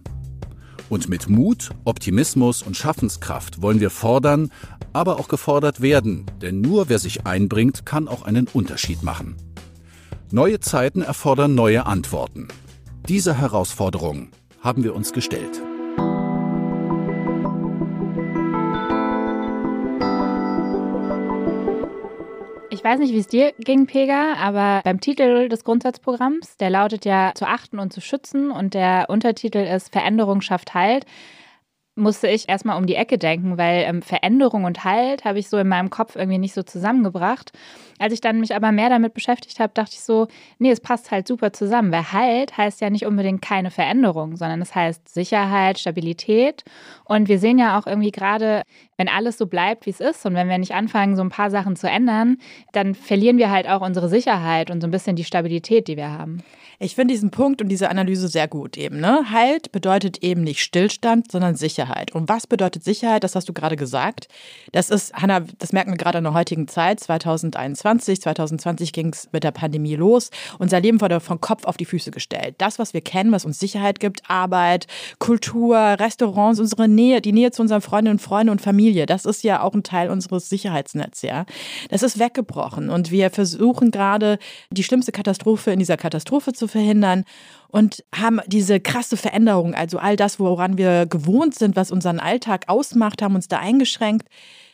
Und 0.88 1.10
mit 1.10 1.28
Mut, 1.28 1.68
Optimismus 1.84 2.62
und 2.62 2.78
Schaffenskraft 2.78 3.60
wollen 3.60 3.80
wir 3.80 3.90
fordern, 3.90 4.50
aber 4.94 5.20
auch 5.20 5.28
gefordert 5.28 5.82
werden, 5.82 6.24
denn 6.40 6.62
nur 6.62 6.88
wer 6.88 6.98
sich 6.98 7.26
einbringt, 7.26 7.84
kann 7.84 8.08
auch 8.08 8.22
einen 8.22 8.48
Unterschied 8.48 9.02
machen. 9.02 9.36
Neue 10.30 10.60
Zeiten 10.60 11.02
erfordern 11.02 11.54
neue 11.54 11.84
Antworten. 11.84 12.48
Diese 13.06 13.36
Herausforderung 13.36 14.30
haben 14.62 14.82
wir 14.82 14.94
uns 14.94 15.12
gestellt. 15.12 15.60
Ich 22.80 22.84
weiß 22.84 22.98
nicht, 22.98 23.12
wie 23.12 23.18
es 23.18 23.26
dir 23.26 23.52
ging, 23.58 23.84
Pega, 23.84 24.36
aber 24.38 24.80
beim 24.84 25.02
Titel 25.02 25.50
des 25.50 25.64
Grundsatzprogramms, 25.64 26.56
der 26.56 26.70
lautet 26.70 27.04
ja 27.04 27.32
zu 27.34 27.46
achten 27.46 27.78
und 27.78 27.92
zu 27.92 28.00
schützen 28.00 28.50
und 28.50 28.72
der 28.72 29.04
Untertitel 29.10 29.58
ist 29.58 29.92
Veränderung 29.92 30.40
schafft 30.40 30.72
Halt 30.72 31.04
musste 32.00 32.28
ich 32.28 32.48
erstmal 32.48 32.78
um 32.78 32.86
die 32.86 32.94
Ecke 32.94 33.18
denken, 33.18 33.58
weil 33.58 33.84
ähm, 33.84 34.02
Veränderung 34.02 34.64
und 34.64 34.84
Halt 34.84 35.24
habe 35.24 35.38
ich 35.38 35.48
so 35.48 35.58
in 35.58 35.68
meinem 35.68 35.90
Kopf 35.90 36.16
irgendwie 36.16 36.38
nicht 36.38 36.54
so 36.54 36.62
zusammengebracht. 36.62 37.52
Als 37.98 38.14
ich 38.14 38.20
dann 38.20 38.40
mich 38.40 38.54
aber 38.54 38.72
mehr 38.72 38.88
damit 38.88 39.14
beschäftigt 39.14 39.60
habe, 39.60 39.72
dachte 39.74 39.92
ich 39.92 40.00
so, 40.00 40.26
nee, 40.58 40.70
es 40.70 40.80
passt 40.80 41.10
halt 41.10 41.28
super 41.28 41.52
zusammen, 41.52 41.92
weil 41.92 42.12
Halt 42.12 42.56
heißt 42.56 42.80
ja 42.80 42.90
nicht 42.90 43.06
unbedingt 43.06 43.42
keine 43.42 43.70
Veränderung, 43.70 44.36
sondern 44.36 44.62
es 44.62 44.74
heißt 44.74 45.08
Sicherheit, 45.08 45.78
Stabilität. 45.78 46.64
Und 47.04 47.28
wir 47.28 47.38
sehen 47.38 47.58
ja 47.58 47.78
auch 47.78 47.86
irgendwie 47.86 48.10
gerade, 48.10 48.62
wenn 48.96 49.08
alles 49.08 49.36
so 49.36 49.46
bleibt, 49.46 49.86
wie 49.86 49.90
es 49.90 50.00
ist 50.00 50.24
und 50.24 50.34
wenn 50.34 50.48
wir 50.48 50.58
nicht 50.58 50.74
anfangen, 50.74 51.14
so 51.14 51.22
ein 51.22 51.28
paar 51.28 51.50
Sachen 51.50 51.76
zu 51.76 51.88
ändern, 51.88 52.38
dann 52.72 52.94
verlieren 52.94 53.38
wir 53.38 53.50
halt 53.50 53.68
auch 53.68 53.82
unsere 53.82 54.08
Sicherheit 54.08 54.70
und 54.70 54.80
so 54.80 54.86
ein 54.86 54.90
bisschen 54.90 55.16
die 55.16 55.24
Stabilität, 55.24 55.88
die 55.88 55.96
wir 55.96 56.10
haben. 56.10 56.42
Ich 56.82 56.94
finde 56.94 57.12
diesen 57.12 57.30
Punkt 57.30 57.60
und 57.60 57.68
diese 57.68 57.90
Analyse 57.90 58.28
sehr 58.28 58.48
gut 58.48 58.78
eben. 58.78 59.00
Ne? 59.00 59.26
Halt 59.30 59.70
bedeutet 59.70 60.24
eben 60.24 60.42
nicht 60.42 60.62
Stillstand, 60.62 61.30
sondern 61.30 61.54
Sicherheit. 61.54 61.89
Sicherheit. 61.90 62.12
Und 62.14 62.28
was 62.28 62.46
bedeutet 62.46 62.84
Sicherheit? 62.84 63.24
Das 63.24 63.34
hast 63.34 63.48
du 63.48 63.52
gerade 63.52 63.76
gesagt. 63.76 64.28
Das 64.72 64.90
ist, 64.90 65.12
Hanna, 65.14 65.40
das 65.58 65.72
merken 65.72 65.90
wir 65.90 65.98
gerade 65.98 66.18
in 66.18 66.24
der 66.24 66.34
heutigen 66.34 66.68
Zeit. 66.68 67.00
2021, 67.00 68.20
2020 68.22 68.92
ging 68.92 69.12
es 69.12 69.28
mit 69.32 69.44
der 69.44 69.50
Pandemie 69.50 69.96
los. 69.96 70.30
Unser 70.58 70.80
Leben 70.80 71.00
wurde 71.00 71.20
von 71.20 71.40
Kopf 71.40 71.64
auf 71.64 71.76
die 71.76 71.84
Füße 71.84 72.10
gestellt. 72.10 72.54
Das, 72.58 72.78
was 72.78 72.94
wir 72.94 73.00
kennen, 73.00 73.32
was 73.32 73.44
uns 73.44 73.58
Sicherheit 73.58 74.00
gibt, 74.00 74.22
Arbeit, 74.28 74.86
Kultur, 75.18 75.76
Restaurants, 75.76 76.60
unsere 76.60 76.88
Nähe, 76.88 77.20
die 77.20 77.32
Nähe 77.32 77.50
zu 77.50 77.62
unseren 77.62 77.80
Freundinnen 77.80 78.18
und 78.18 78.22
Freunden 78.22 78.50
und 78.50 78.60
Familie, 78.60 79.06
das 79.06 79.24
ist 79.24 79.42
ja 79.42 79.62
auch 79.62 79.74
ein 79.74 79.82
Teil 79.82 80.10
unseres 80.10 80.48
Sicherheitsnetzes, 80.48 81.22
ja. 81.22 81.44
Das 81.90 82.02
ist 82.02 82.18
weggebrochen 82.18 82.90
und 82.90 83.10
wir 83.10 83.30
versuchen 83.30 83.90
gerade 83.90 84.38
die 84.70 84.84
schlimmste 84.84 85.12
Katastrophe 85.12 85.72
in 85.72 85.78
dieser 85.78 85.96
Katastrophe 85.96 86.52
zu 86.52 86.68
verhindern 86.68 87.24
und 87.70 88.04
haben 88.14 88.40
diese 88.46 88.80
krasse 88.80 89.16
Veränderung, 89.16 89.74
also 89.74 89.98
all 89.98 90.16
das, 90.16 90.38
woran 90.40 90.78
wir 90.78 91.06
gewohnt 91.06 91.54
sind, 91.54 91.76
was 91.76 91.90
unseren 91.90 92.20
Alltag 92.20 92.64
ausmacht, 92.68 93.22
haben 93.22 93.34
uns 93.34 93.48
da 93.48 93.58
eingeschränkt 93.58 94.28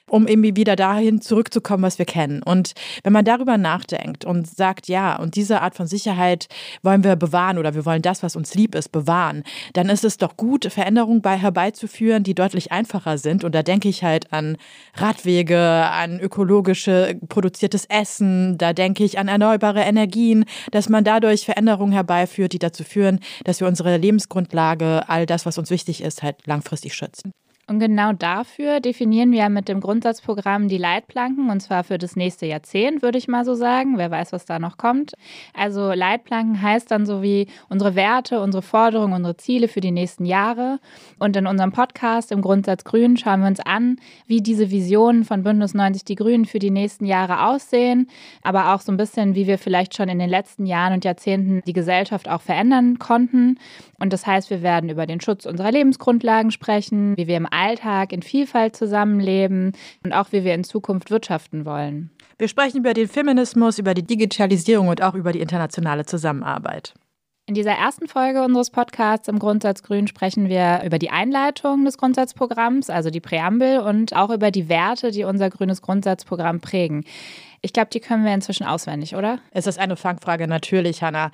um 0.09 0.27
irgendwie 0.29 0.55
wieder 0.55 0.77
dahin 0.77 1.21
zurückzukommen, 1.21 1.83
was 1.83 1.99
wir 1.99 2.07
kennen. 2.07 2.43
Und 2.43 2.73
wenn 3.03 3.13
man 3.13 3.25
darüber 3.25 3.59
nachdenkt 3.59 4.25
und 4.25 4.47
sagt, 4.47 4.89
ja, 4.89 5.17
und 5.17 5.35
diese 5.35 5.63
Art 5.63 5.75
von 5.75 5.87
Sicherheit 5.87 6.47
wollen 6.83 7.03
wir 7.03 7.17
bewahren 7.17 7.59
oder 7.59 7.75
wir 7.75 7.85
wollen 7.85 8.03
das, 8.03 8.23
was 8.23 8.37
uns 8.37 8.55
lieb 8.55 8.75
ist, 8.75 8.93
bewahren, 8.93 9.43
dann 9.73 9.89
ist 9.89 10.05
es 10.05 10.17
doch 10.17 10.37
gut, 10.37 10.67
Veränderungen 10.71 11.23
bei 11.23 11.37
herbeizuführen, 11.37 12.23
die 12.23 12.35
deutlich 12.35 12.71
einfacher 12.71 13.19
sind. 13.19 13.43
Und 13.43 13.55
da 13.55 13.63
denke 13.63 13.89
ich 13.89 14.05
halt 14.05 14.33
an 14.33 14.57
Radwege, 14.95 15.59
an 15.59 16.21
ökologische 16.21 17.19
produziertes 17.29 17.87
Essen, 17.87 18.59
da 18.59 18.73
denke 18.73 19.03
ich 19.03 19.19
an 19.19 19.29
erneuerbare 19.29 19.81
Energien, 19.81 20.45
dass 20.71 20.89
man 20.89 21.03
dadurch 21.03 21.45
Veränderungen 21.45 21.93
herbeiführt, 21.93 22.53
die 22.53 22.59
dazu 22.59 22.85
führen, 22.85 23.21
dass 23.45 23.61
wir 23.61 23.67
unsere 23.67 23.97
Lebensgrundlage, 23.97 25.09
all 25.09 25.27
das, 25.27 25.47
was 25.47 25.59
uns 25.59 25.71
wichtig 25.71 26.03
ist, 26.03 26.23
halt 26.23 26.47
langfristig 26.47 26.95
schützen. 26.95 27.33
Und 27.69 27.81
genau 27.81 28.13
dafür 28.13 28.79
definieren 28.79 29.33
wir 29.33 29.49
mit 29.49 29.67
dem 29.69 29.81
Grundsatzprogramm 29.81 30.69
die 30.69 30.79
Leitplanken, 30.79 31.51
und 31.51 31.59
zwar 31.59 31.83
für 31.83 31.99
das 31.99 32.15
nächste 32.15 32.47
Jahrzehnt, 32.47 33.03
würde 33.03 33.19
ich 33.19 33.27
mal 33.27 33.45
so 33.45 33.55
sagen. 33.55 33.99
Wer 33.99 34.09
weiß, 34.09 34.33
was 34.33 34.45
da 34.45 34.61
noch 34.61 34.77
kommt. 34.77 35.15
Also 35.53 35.93
Leitplanken 35.93 36.63
heißt 36.63 36.89
dann 36.93 37.07
so 37.07 37.23
wie 37.23 37.49
unsere 37.69 37.97
Werte, 37.97 38.41
unsere 38.41 38.63
Forderungen, 38.63 39.15
unsere 39.15 39.37
Ziele 39.37 39.67
für 39.67 39.81
die 39.81 39.91
nächsten 39.91 40.27
Jahre. 40.27 40.79
Und 41.19 41.35
in 41.35 41.49
unserem 41.49 41.73
Podcast 41.73 42.31
im 42.31 42.41
Grundsatz 42.41 42.85
Grün 42.85 43.17
schauen 43.17 43.41
wir 43.41 43.49
uns 43.49 43.59
an, 43.59 43.97
wie 44.29 44.41
diese 44.41 44.71
Visionen 44.71 45.25
von 45.25 45.43
Bündnis 45.43 45.75
90 45.75 46.05
Die 46.05 46.15
Grünen 46.15 46.45
für 46.45 46.61
die 46.61 46.71
nächsten 46.71 47.05
Jahre 47.05 47.47
aussehen, 47.47 48.09
aber 48.43 48.75
auch 48.75 48.81
so 48.81 48.93
ein 48.93 48.97
bisschen, 48.97 49.35
wie 49.35 49.49
wir 49.49 49.59
vielleicht 49.59 49.97
schon 49.97 50.09
in 50.09 50.21
den 50.21 50.31
letzten 50.31 50.67
Jahren 50.67 50.93
und 50.93 51.05
Jahrzehnten 51.05 51.63
die 51.67 51.73
Gesellschaft 51.73 52.29
auch 52.29 52.43
verändern 52.43 53.01
konnten. 53.01 53.59
Und 53.99 54.13
das 54.13 54.25
heißt, 54.25 54.51
wir 54.51 54.63
werden 54.63 54.89
über 54.89 55.07
den 55.07 55.21
Schutz 55.21 55.47
unserer 55.47 55.73
Lebensgrundlagen 55.73 56.53
sprechen, 56.53 57.17
wie 57.17 57.27
wir 57.27 57.37
im 57.37 57.49
Alltag 57.57 58.13
in 58.13 58.23
Vielfalt 58.23 58.77
zusammenleben 58.77 59.73
und 60.05 60.13
auch 60.13 60.33
wie 60.33 60.45
wir 60.45 60.55
in 60.55 60.65
Zukunft 60.65 61.11
wirtschaften 61.11 61.65
wollen. 61.65 62.11
Wir 62.39 62.49
sprechen 62.49 62.79
über 62.79 62.93
den 62.93 63.09
Feminismus, 63.09 63.79
über 63.79 63.95
die 63.95 64.03
Digitalisierung 64.03 64.89
und 64.89 65.03
auch 65.03 65.15
über 65.15 65.33
die 65.33 65.41
internationale 65.41 66.05
Zusammenarbeit. 66.05 66.95
In 67.49 67.55
dieser 67.55 67.73
ersten 67.73 68.09
Folge 68.09 68.43
unseres 68.43 68.71
Podcasts 68.71 69.29
im 69.29 69.39
Grundsatz 69.39 69.85
Grün 69.85 70.09
sprechen 70.09 70.49
wir 70.49 70.83
über 70.85 70.99
die 70.99 71.11
Einleitung 71.11 71.85
des 71.85 71.97
Grundsatzprogramms, 71.97 72.91
also 72.91 73.09
die 73.09 73.21
Präambel, 73.21 73.79
und 73.79 74.17
auch 74.17 74.31
über 74.31 74.51
die 74.51 74.69
Werte, 74.69 75.13
die 75.13 75.23
unser 75.23 75.49
grünes 75.49 75.81
Grundsatzprogramm 75.81 76.61
prägen. 76.61 77.05
Ich 77.63 77.73
glaube, 77.73 77.91
die 77.93 78.01
können 78.01 78.25
wir 78.25 78.35
inzwischen 78.35 78.67
auswendig, 78.67 79.15
oder? 79.15 79.39
Es 79.53 79.69
ist 79.69 79.79
eine 79.79 79.97
Fangfrage, 79.97 80.49
natürlich, 80.49 81.05
Hanna. 81.05 81.31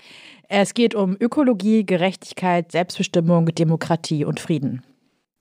Es 0.49 0.75
geht 0.75 0.95
um 0.95 1.17
Ökologie, 1.19 1.87
Gerechtigkeit, 1.87 2.71
Selbstbestimmung, 2.73 3.47
Demokratie 3.47 4.27
und 4.27 4.39
Frieden. 4.39 4.83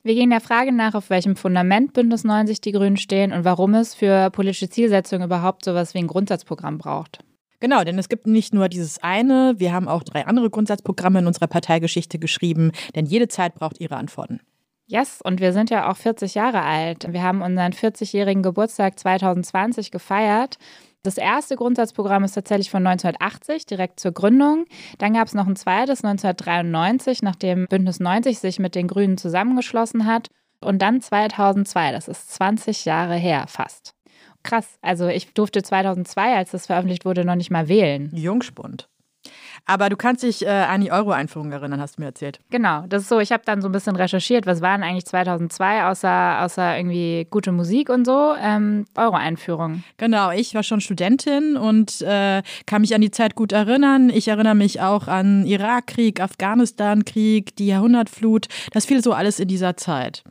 Wir 0.04 0.16
gehen 0.16 0.32
der 0.32 0.42
Frage 0.42 0.72
nach, 0.72 0.96
auf 0.96 1.12
welchem 1.12 1.36
Fundament 1.36 1.94
Bündnis 1.94 2.24
90 2.24 2.60
die 2.60 2.72
Grünen 2.72 2.98
stehen 2.98 3.32
und 3.32 3.44
warum 3.44 3.76
es 3.76 3.94
für 3.94 4.32
politische 4.32 4.68
Zielsetzungen 4.68 5.26
überhaupt 5.26 5.64
sowas 5.64 5.94
wie 5.94 6.00
ein 6.00 6.08
Grundsatzprogramm 6.08 6.80
braucht. 6.80 7.20
Genau, 7.60 7.84
denn 7.84 8.00
es 8.00 8.10
gibt 8.10 8.26
nicht 8.26 8.52
nur 8.52 8.68
dieses 8.68 9.04
eine, 9.04 9.54
wir 9.58 9.72
haben 9.72 9.88
auch 9.88 10.02
drei 10.02 10.26
andere 10.26 10.50
Grundsatzprogramme 10.50 11.20
in 11.20 11.28
unserer 11.28 11.46
Parteigeschichte 11.46 12.18
geschrieben, 12.18 12.72
denn 12.96 13.06
jede 13.06 13.28
Zeit 13.28 13.54
braucht 13.54 13.80
ihre 13.80 13.96
Antworten. 13.96 14.40
Yes, 14.88 15.22
und 15.24 15.40
wir 15.40 15.54
sind 15.54 15.70
ja 15.70 15.90
auch 15.90 15.98
40 15.98 16.34
Jahre 16.34 16.64
alt. 16.64 17.14
Wir 17.14 17.22
haben 17.22 17.44
unseren 17.44 17.72
40-jährigen 17.72 18.42
Geburtstag 18.42 18.98
2020 18.98 19.92
gefeiert 19.92 20.58
das 21.04 21.18
erste 21.18 21.56
Grundsatzprogramm 21.56 22.24
ist 22.24 22.34
tatsächlich 22.34 22.70
von 22.70 22.86
1980, 22.86 23.66
direkt 23.66 24.00
zur 24.00 24.12
Gründung. 24.12 24.66
Dann 25.00 25.14
gab 25.14 25.28
es 25.28 25.34
noch 25.34 25.48
ein 25.48 25.56
zweites 25.56 26.04
1993, 26.04 27.24
nachdem 27.24 27.66
Bündnis 27.68 28.00
90 28.00 28.40
sich 28.40 28.60
mit 28.60 28.76
den 28.76 28.88
Grünen 28.88 29.18
zusammengeschlossen 29.18 30.06
hat. 30.06 30.28
Und 30.64 30.82
dann 30.82 31.02
2002, 31.02 31.92
das 31.92 32.08
ist 32.08 32.32
20 32.34 32.86
Jahre 32.86 33.16
her 33.16 33.46
fast. 33.48 33.96
Krass, 34.44 34.78
also 34.82 35.08
ich 35.08 35.34
durfte 35.34 35.64
2002, 35.64 36.36
als 36.36 36.52
das 36.52 36.68
veröffentlicht 36.68 37.06
wurde, 37.06 37.26
noch 37.26 37.36
nicht 37.36 37.52
mal 37.52 37.68
wählen. 37.68 38.12
Jungspund. 38.14 38.91
Aber 39.66 39.90
du 39.90 39.96
kannst 39.96 40.24
dich 40.24 40.46
äh, 40.46 40.50
an 40.50 40.82
die 40.82 40.92
Euro-Einführung 40.92 41.52
erinnern, 41.52 41.80
hast 41.80 41.98
du 41.98 42.02
mir 42.02 42.08
erzählt. 42.08 42.40
Genau, 42.50 42.86
das 42.88 43.04
ist 43.04 43.10
so. 43.10 43.20
Ich 43.20 43.32
habe 43.32 43.44
dann 43.46 43.62
so 43.62 43.70
ein 43.70 43.72
bisschen 43.72 43.96
recherchiert, 43.96 44.46
was 44.46 44.62
waren 44.62 44.84
eigentlich 44.84 45.06
2002 45.06 45.86
außer, 45.86 46.42
außer 46.44 46.78
irgendwie 46.78 47.28
gute 47.30 47.52
Musik 47.52 47.90
und 47.90 48.06
so, 48.06 48.34
ähm, 48.40 48.86
Euro-Einführung. 48.96 49.84
Genau, 49.98 50.32
ich 50.32 50.56
war 50.56 50.64
schon 50.64 50.82
Studentin 50.82 51.58
und 51.58 52.02
äh, 52.02 52.42
kann 52.66 52.82
mich 52.82 52.96
an 52.96 53.02
die 53.02 53.12
Zeit 53.12 53.36
gut 53.36 53.52
erinnern. 53.52 54.10
Ich 54.10 54.28
erinnere 54.28 54.56
mich 54.56 54.82
auch 54.82 55.08
an 55.08 55.46
Irakkrieg, 55.46 56.20
Afghanistan-Krieg, 56.20 57.56
die 57.56 57.68
Jahrhundertflut. 57.68 58.48
Das 58.72 58.86
fiel 58.86 59.04
so 59.04 59.14
alles 59.14 59.40
in 59.40 59.48
dieser 59.48 59.78
Zeit. 59.78 60.24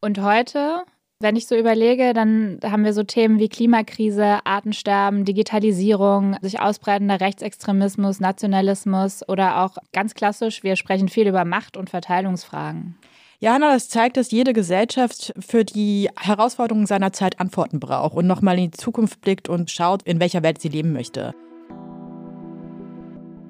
Und 0.00 0.20
heute 0.20 0.84
wenn 1.18 1.36
ich 1.36 1.46
so 1.46 1.56
überlege, 1.56 2.12
dann 2.12 2.58
haben 2.62 2.84
wir 2.84 2.92
so 2.92 3.02
Themen 3.02 3.38
wie 3.38 3.48
Klimakrise, 3.48 4.40
Artensterben, 4.44 5.24
Digitalisierung, 5.24 6.36
sich 6.42 6.60
ausbreitender 6.60 7.20
Rechtsextremismus, 7.20 8.20
Nationalismus 8.20 9.26
oder 9.26 9.62
auch 9.62 9.78
ganz 9.92 10.14
klassisch, 10.14 10.62
wir 10.62 10.76
sprechen 10.76 11.08
viel 11.08 11.26
über 11.26 11.44
Macht- 11.44 11.76
und 11.76 11.88
Verteilungsfragen. 11.88 12.96
Ja, 13.38 13.54
Hanna, 13.54 13.72
das 13.72 13.88
zeigt, 13.88 14.16
dass 14.16 14.30
jede 14.30 14.52
Gesellschaft 14.52 15.34
für 15.38 15.64
die 15.64 16.08
Herausforderungen 16.18 16.86
seiner 16.86 17.12
Zeit 17.12 17.38
Antworten 17.38 17.80
braucht 17.80 18.16
und 18.16 18.26
nochmal 18.26 18.58
in 18.58 18.70
die 18.70 18.76
Zukunft 18.76 19.20
blickt 19.20 19.48
und 19.48 19.70
schaut, 19.70 20.02
in 20.02 20.20
welcher 20.20 20.42
Welt 20.42 20.60
sie 20.60 20.68
leben 20.68 20.92
möchte. 20.92 21.34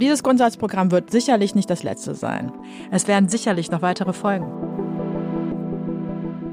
Dieses 0.01 0.23
Grundsatzprogramm 0.23 0.91
wird 0.91 1.11
sicherlich 1.11 1.55
nicht 1.55 1.71
das 1.71 1.83
letzte 1.83 2.15
sein. 2.15 2.53
Es 2.91 3.09
werden 3.09 3.29
sicherlich 3.29 3.71
noch 3.71 3.81
weitere 3.81 4.13
folgen. 4.13 4.86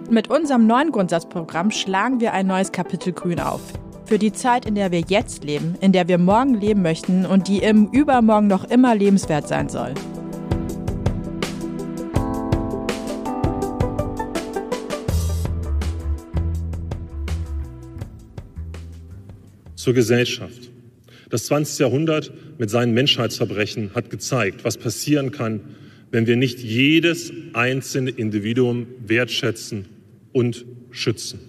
Mit 0.10 0.30
unserem 0.30 0.68
neuen 0.68 0.92
Grundsatzprogramm 0.92 1.72
schlagen 1.72 2.20
wir 2.20 2.34
ein 2.34 2.46
neues 2.46 2.74
Kapitel 2.74 3.14
Grün 3.14 3.40
auf. 3.40 3.62
Für 4.06 4.20
die 4.20 4.34
Zeit, 4.34 4.66
in 4.66 4.76
der 4.76 4.92
wir 4.92 5.00
jetzt 5.00 5.46
leben, 5.46 5.76
in 5.80 5.94
der 5.94 6.10
wir 6.10 6.18
morgen 6.18 6.56
leben 6.56 6.82
möchten 6.82 7.26
und 7.26 7.48
die 7.48 7.60
im 7.60 7.88
Übermorgen 7.88 8.48
noch 8.48 8.70
immer 8.70 8.94
lebenswert 8.96 9.48
sein 9.48 9.70
soll. 9.70 9.94
Zur 19.76 19.94
Gesellschaft. 19.94 20.70
Das 21.30 21.46
20. 21.46 21.80
Jahrhundert 21.80 22.32
mit 22.58 22.70
seinen 22.70 22.94
Menschheitsverbrechen 22.94 23.92
hat 23.96 24.10
gezeigt, 24.10 24.66
was 24.66 24.78
passieren 24.78 25.32
kann, 25.32 25.62
wenn 26.14 26.28
wir 26.28 26.36
nicht 26.36 26.60
jedes 26.60 27.34
einzelne 27.54 28.12
Individuum 28.12 28.86
wertschätzen 29.04 29.86
und 30.32 30.64
schützen. 30.92 31.40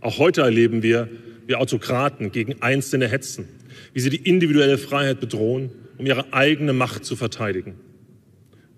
Auch 0.00 0.16
heute 0.16 0.40
erleben 0.40 0.82
wir, 0.82 1.10
wie 1.46 1.54
Autokraten 1.54 2.32
gegen 2.32 2.62
Einzelne 2.62 3.08
hetzen, 3.08 3.44
wie 3.92 4.00
sie 4.00 4.08
die 4.08 4.26
individuelle 4.26 4.78
Freiheit 4.78 5.20
bedrohen, 5.20 5.68
um 5.98 6.06
ihre 6.06 6.32
eigene 6.32 6.72
Macht 6.72 7.04
zu 7.04 7.14
verteidigen. 7.14 7.74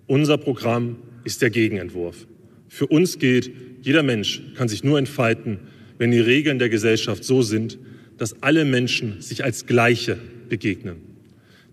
Unser 0.09 0.39
Programm 0.39 0.97
ist 1.23 1.41
der 1.41 1.51
Gegenentwurf. 1.51 2.27
Für 2.67 2.89
uns 2.89 3.21
gilt, 3.21 3.53
jeder 3.81 4.03
Mensch 4.03 4.43
kann 4.57 4.67
sich 4.67 4.83
nur 4.83 4.99
entfalten, 4.99 5.61
wenn 5.99 6.11
die 6.11 6.19
Regeln 6.19 6.59
der 6.59 6.69
Gesellschaft 6.69 7.23
so 7.23 7.43
sind, 7.43 7.79
dass 8.19 8.43
alle 8.43 8.65
Menschen 8.65 9.21
sich 9.21 9.45
als 9.45 9.67
Gleiche 9.67 10.19
begegnen. 10.49 11.14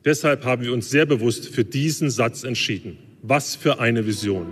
Deshalb 0.03 0.45
haben 0.45 0.63
wir 0.63 0.73
uns 0.73 0.89
sehr 0.89 1.05
bewusst 1.05 1.49
für 1.53 1.63
diesen 1.63 2.09
Satz 2.09 2.43
entschieden. 2.43 2.97
Was 3.21 3.55
für 3.55 3.79
eine 3.79 4.07
Vision. 4.07 4.47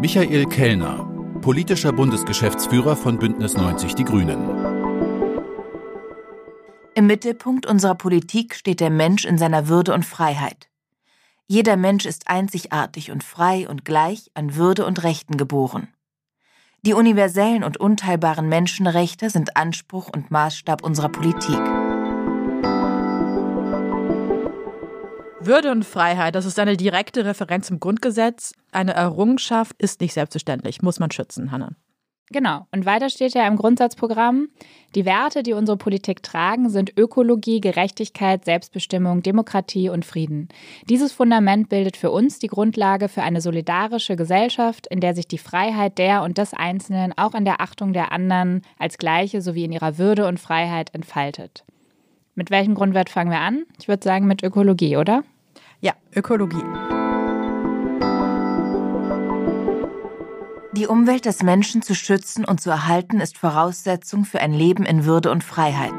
Michael 0.00 0.46
Kellner, 0.46 1.06
politischer 1.42 1.92
Bundesgeschäftsführer 1.92 2.96
von 2.96 3.18
Bündnis 3.18 3.54
90 3.54 3.94
Die 3.96 4.04
Grünen. 4.04 4.38
Im 6.94 7.06
Mittelpunkt 7.06 7.66
unserer 7.66 7.96
Politik 7.96 8.54
steht 8.54 8.80
der 8.80 8.88
Mensch 8.88 9.26
in 9.26 9.36
seiner 9.36 9.68
Würde 9.68 9.92
und 9.92 10.06
Freiheit. 10.06 10.70
Jeder 11.46 11.76
Mensch 11.76 12.06
ist 12.06 12.28
einzigartig 12.28 13.10
und 13.10 13.22
frei 13.22 13.68
und 13.68 13.84
gleich 13.84 14.30
an 14.32 14.56
Würde 14.56 14.86
und 14.86 15.02
Rechten 15.02 15.36
geboren. 15.36 15.88
Die 16.80 16.94
universellen 16.94 17.62
und 17.62 17.76
unteilbaren 17.76 18.48
Menschenrechte 18.48 19.28
sind 19.28 19.56
Anspruch 19.56 20.08
und 20.08 20.30
Maßstab 20.30 20.82
unserer 20.82 21.10
Politik. 21.10 21.60
Würde 25.48 25.72
und 25.72 25.86
Freiheit, 25.86 26.34
das 26.34 26.44
ist 26.44 26.58
eine 26.58 26.76
direkte 26.76 27.24
Referenz 27.24 27.70
im 27.70 27.80
Grundgesetz. 27.80 28.52
Eine 28.70 28.92
Errungenschaft 28.92 29.74
ist 29.80 30.02
nicht 30.02 30.12
selbstverständlich, 30.12 30.82
muss 30.82 31.00
man 31.00 31.10
schützen, 31.10 31.50
Hannah. 31.50 31.72
Genau. 32.30 32.66
Und 32.70 32.84
weiter 32.84 33.08
steht 33.08 33.32
ja 33.32 33.46
im 33.46 33.56
Grundsatzprogramm, 33.56 34.48
die 34.94 35.06
Werte, 35.06 35.42
die 35.42 35.54
unsere 35.54 35.78
Politik 35.78 36.22
tragen, 36.22 36.68
sind 36.68 36.92
Ökologie, 36.98 37.62
Gerechtigkeit, 37.62 38.44
Selbstbestimmung, 38.44 39.22
Demokratie 39.22 39.88
und 39.88 40.04
Frieden. 40.04 40.48
Dieses 40.90 41.12
Fundament 41.12 41.70
bildet 41.70 41.96
für 41.96 42.10
uns 42.10 42.38
die 42.38 42.48
Grundlage 42.48 43.08
für 43.08 43.22
eine 43.22 43.40
solidarische 43.40 44.16
Gesellschaft, 44.16 44.86
in 44.88 45.00
der 45.00 45.14
sich 45.14 45.28
die 45.28 45.38
Freiheit 45.38 45.96
der 45.96 46.24
und 46.24 46.36
des 46.36 46.52
Einzelnen 46.52 47.16
auch 47.16 47.34
in 47.34 47.46
der 47.46 47.62
Achtung 47.62 47.94
der 47.94 48.12
anderen 48.12 48.60
als 48.78 48.98
gleiche 48.98 49.40
sowie 49.40 49.64
in 49.64 49.72
ihrer 49.72 49.96
Würde 49.96 50.26
und 50.26 50.38
Freiheit 50.38 50.94
entfaltet. 50.94 51.64
Mit 52.34 52.50
welchem 52.50 52.74
Grundwert 52.74 53.08
fangen 53.08 53.30
wir 53.30 53.40
an? 53.40 53.64
Ich 53.80 53.88
würde 53.88 54.04
sagen 54.04 54.26
mit 54.26 54.42
Ökologie, 54.42 54.98
oder? 54.98 55.24
Ja, 55.80 55.92
Ökologie. 56.14 56.64
Die 60.72 60.86
Umwelt 60.86 61.24
des 61.24 61.42
Menschen 61.44 61.82
zu 61.82 61.94
schützen 61.94 62.44
und 62.44 62.60
zu 62.60 62.70
erhalten 62.70 63.20
ist 63.20 63.38
Voraussetzung 63.38 64.24
für 64.24 64.40
ein 64.40 64.52
Leben 64.52 64.84
in 64.84 65.04
Würde 65.04 65.30
und 65.30 65.44
Freiheit. 65.44 65.94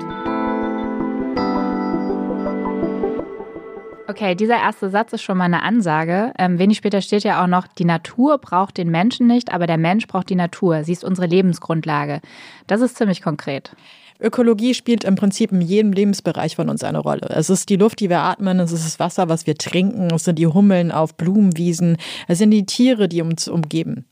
Okay, 4.09 4.36
dieser 4.36 4.57
erste 4.57 4.89
Satz 4.89 5.13
ist 5.13 5.21
schon 5.21 5.38
mal 5.38 5.45
eine 5.45 5.63
Ansage. 5.63 6.33
Ähm, 6.38 6.59
wenig 6.59 6.77
später 6.77 7.00
steht 7.00 7.24
ja 7.24 7.41
auch 7.41 7.48
noch, 7.48 7.67
die 7.67 7.86
Natur 7.86 8.38
braucht 8.38 8.77
den 8.77 8.89
Menschen 8.89 9.27
nicht, 9.27 9.53
aber 9.53 9.65
der 9.65 9.77
Mensch 9.77 10.07
braucht 10.07 10.29
die 10.29 10.36
Natur. 10.36 10.83
Sie 10.83 10.91
ist 10.91 11.05
unsere 11.05 11.27
Lebensgrundlage. 11.27 12.19
Das 12.67 12.81
ist 12.81 12.98
ziemlich 12.98 13.21
konkret. 13.21 13.75
Ökologie 14.22 14.74
spielt 14.74 15.06
im 15.06 15.16
Prinzip 15.16 15.54
in 15.54 15.62
jedem 15.62 15.94
Lebensbereich 15.94 16.58
von 16.58 16.68
uns 16.70 16.84
eine 16.84 17.00
Rolle. 17.00 17.30
Es 17.30 17.50
ist 17.50 17.70
die 17.70 17.78
Luft, 17.78 18.02
die 18.02 18.10
wir 18.10 18.20
atmen, 18.20 18.60
es 18.60 18.74
ist 18.74 18.86
das 18.86 19.00
Wasser, 19.00 19.30
was 19.30 19.48
wir 19.48 19.56
trinken, 19.56 20.14
es 20.14 20.26
sind 20.26 20.38
die 20.38 20.48
Hummeln 20.48 20.92
auf 20.92 21.16
Blumenwiesen, 21.16 21.96
es 22.28 22.40
sind 22.40 22.52
die 22.52 22.66
Tiere, 22.66 23.08
die 23.08 23.22
uns 23.22 23.48
umgeben. 23.48 24.06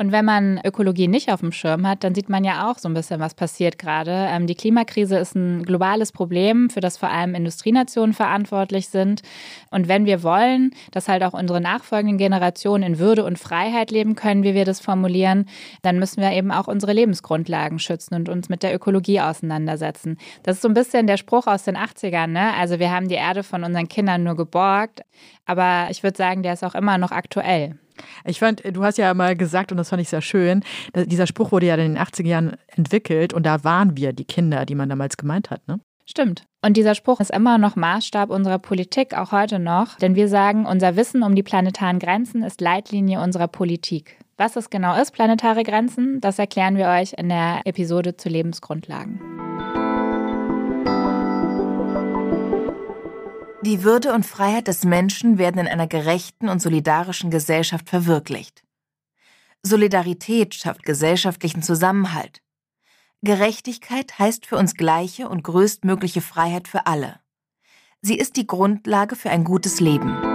Und 0.00 0.12
wenn 0.12 0.24
man 0.24 0.60
Ökologie 0.64 1.08
nicht 1.08 1.32
auf 1.32 1.40
dem 1.40 1.50
Schirm 1.50 1.84
hat, 1.84 2.04
dann 2.04 2.14
sieht 2.14 2.28
man 2.28 2.44
ja 2.44 2.70
auch 2.70 2.78
so 2.78 2.88
ein 2.88 2.94
bisschen, 2.94 3.18
was 3.18 3.34
passiert 3.34 3.80
gerade. 3.80 4.12
Ähm, 4.30 4.46
die 4.46 4.54
Klimakrise 4.54 5.18
ist 5.18 5.34
ein 5.34 5.64
globales 5.64 6.12
Problem, 6.12 6.70
für 6.70 6.78
das 6.78 6.96
vor 6.96 7.10
allem 7.10 7.34
Industrienationen 7.34 8.14
verantwortlich 8.14 8.88
sind. 8.88 9.22
Und 9.72 9.88
wenn 9.88 10.06
wir 10.06 10.22
wollen, 10.22 10.70
dass 10.92 11.08
halt 11.08 11.24
auch 11.24 11.32
unsere 11.32 11.60
nachfolgenden 11.60 12.16
Generationen 12.16 12.84
in 12.84 12.98
Würde 13.00 13.24
und 13.24 13.40
Freiheit 13.40 13.90
leben 13.90 14.14
können, 14.14 14.44
wie 14.44 14.54
wir 14.54 14.64
das 14.64 14.78
formulieren, 14.78 15.46
dann 15.82 15.98
müssen 15.98 16.22
wir 16.22 16.30
eben 16.30 16.52
auch 16.52 16.68
unsere 16.68 16.92
Lebensgrundlagen 16.92 17.80
schützen 17.80 18.14
und 18.14 18.28
uns 18.28 18.48
mit 18.48 18.62
der 18.62 18.72
Ökologie 18.72 19.20
auseinandersetzen. 19.20 20.16
Das 20.44 20.56
ist 20.56 20.62
so 20.62 20.68
ein 20.68 20.74
bisschen 20.74 21.08
der 21.08 21.16
Spruch 21.16 21.48
aus 21.48 21.64
den 21.64 21.76
80ern. 21.76 22.28
Ne? 22.28 22.54
Also 22.54 22.78
wir 22.78 22.92
haben 22.92 23.08
die 23.08 23.16
Erde 23.16 23.42
von 23.42 23.64
unseren 23.64 23.88
Kindern 23.88 24.22
nur 24.22 24.36
geborgt. 24.36 25.02
Aber 25.44 25.88
ich 25.90 26.04
würde 26.04 26.16
sagen, 26.16 26.44
der 26.44 26.52
ist 26.52 26.62
auch 26.62 26.76
immer 26.76 26.98
noch 26.98 27.10
aktuell. 27.10 27.78
Ich 28.24 28.38
fand, 28.38 28.62
du 28.64 28.84
hast 28.84 28.98
ja 28.98 29.12
mal 29.14 29.36
gesagt, 29.36 29.70
und 29.72 29.78
das 29.78 29.88
fand 29.88 30.02
ich 30.02 30.08
sehr 30.08 30.22
schön, 30.22 30.62
dieser 30.94 31.26
Spruch 31.26 31.52
wurde 31.52 31.66
ja 31.66 31.74
in 31.74 31.94
den 31.94 31.98
80er 31.98 32.26
Jahren 32.26 32.56
entwickelt 32.68 33.32
und 33.32 33.44
da 33.44 33.64
waren 33.64 33.96
wir 33.96 34.12
die 34.12 34.24
Kinder, 34.24 34.66
die 34.66 34.74
man 34.74 34.88
damals 34.88 35.16
gemeint 35.16 35.50
hat, 35.50 35.66
ne? 35.68 35.80
Stimmt. 36.10 36.46
Und 36.62 36.78
dieser 36.78 36.94
Spruch 36.94 37.20
ist 37.20 37.30
immer 37.30 37.58
noch 37.58 37.76
Maßstab 37.76 38.30
unserer 38.30 38.58
Politik, 38.58 39.12
auch 39.12 39.30
heute 39.30 39.58
noch. 39.58 39.96
Denn 39.98 40.14
wir 40.14 40.28
sagen, 40.28 40.64
unser 40.64 40.96
Wissen 40.96 41.22
um 41.22 41.34
die 41.34 41.42
planetaren 41.42 41.98
Grenzen 41.98 42.42
ist 42.42 42.62
Leitlinie 42.62 43.20
unserer 43.20 43.46
Politik. 43.46 44.16
Was 44.38 44.56
es 44.56 44.70
genau 44.70 44.98
ist, 44.98 45.10
planetare 45.12 45.64
Grenzen, 45.64 46.20
das 46.22 46.38
erklären 46.38 46.76
wir 46.76 46.86
euch 46.88 47.12
in 47.12 47.28
der 47.28 47.60
Episode 47.66 48.16
zu 48.16 48.30
Lebensgrundlagen. 48.30 49.20
Die 53.62 53.82
Würde 53.82 54.12
und 54.12 54.24
Freiheit 54.24 54.68
des 54.68 54.84
Menschen 54.84 55.36
werden 55.36 55.60
in 55.60 55.66
einer 55.66 55.88
gerechten 55.88 56.48
und 56.48 56.62
solidarischen 56.62 57.30
Gesellschaft 57.30 57.88
verwirklicht. 57.88 58.62
Solidarität 59.64 60.54
schafft 60.54 60.84
gesellschaftlichen 60.84 61.62
Zusammenhalt. 61.62 62.40
Gerechtigkeit 63.22 64.16
heißt 64.20 64.46
für 64.46 64.56
uns 64.56 64.74
gleiche 64.74 65.28
und 65.28 65.42
größtmögliche 65.42 66.20
Freiheit 66.20 66.68
für 66.68 66.86
alle. 66.86 67.18
Sie 68.00 68.16
ist 68.16 68.36
die 68.36 68.46
Grundlage 68.46 69.16
für 69.16 69.30
ein 69.30 69.42
gutes 69.42 69.80
Leben. 69.80 70.27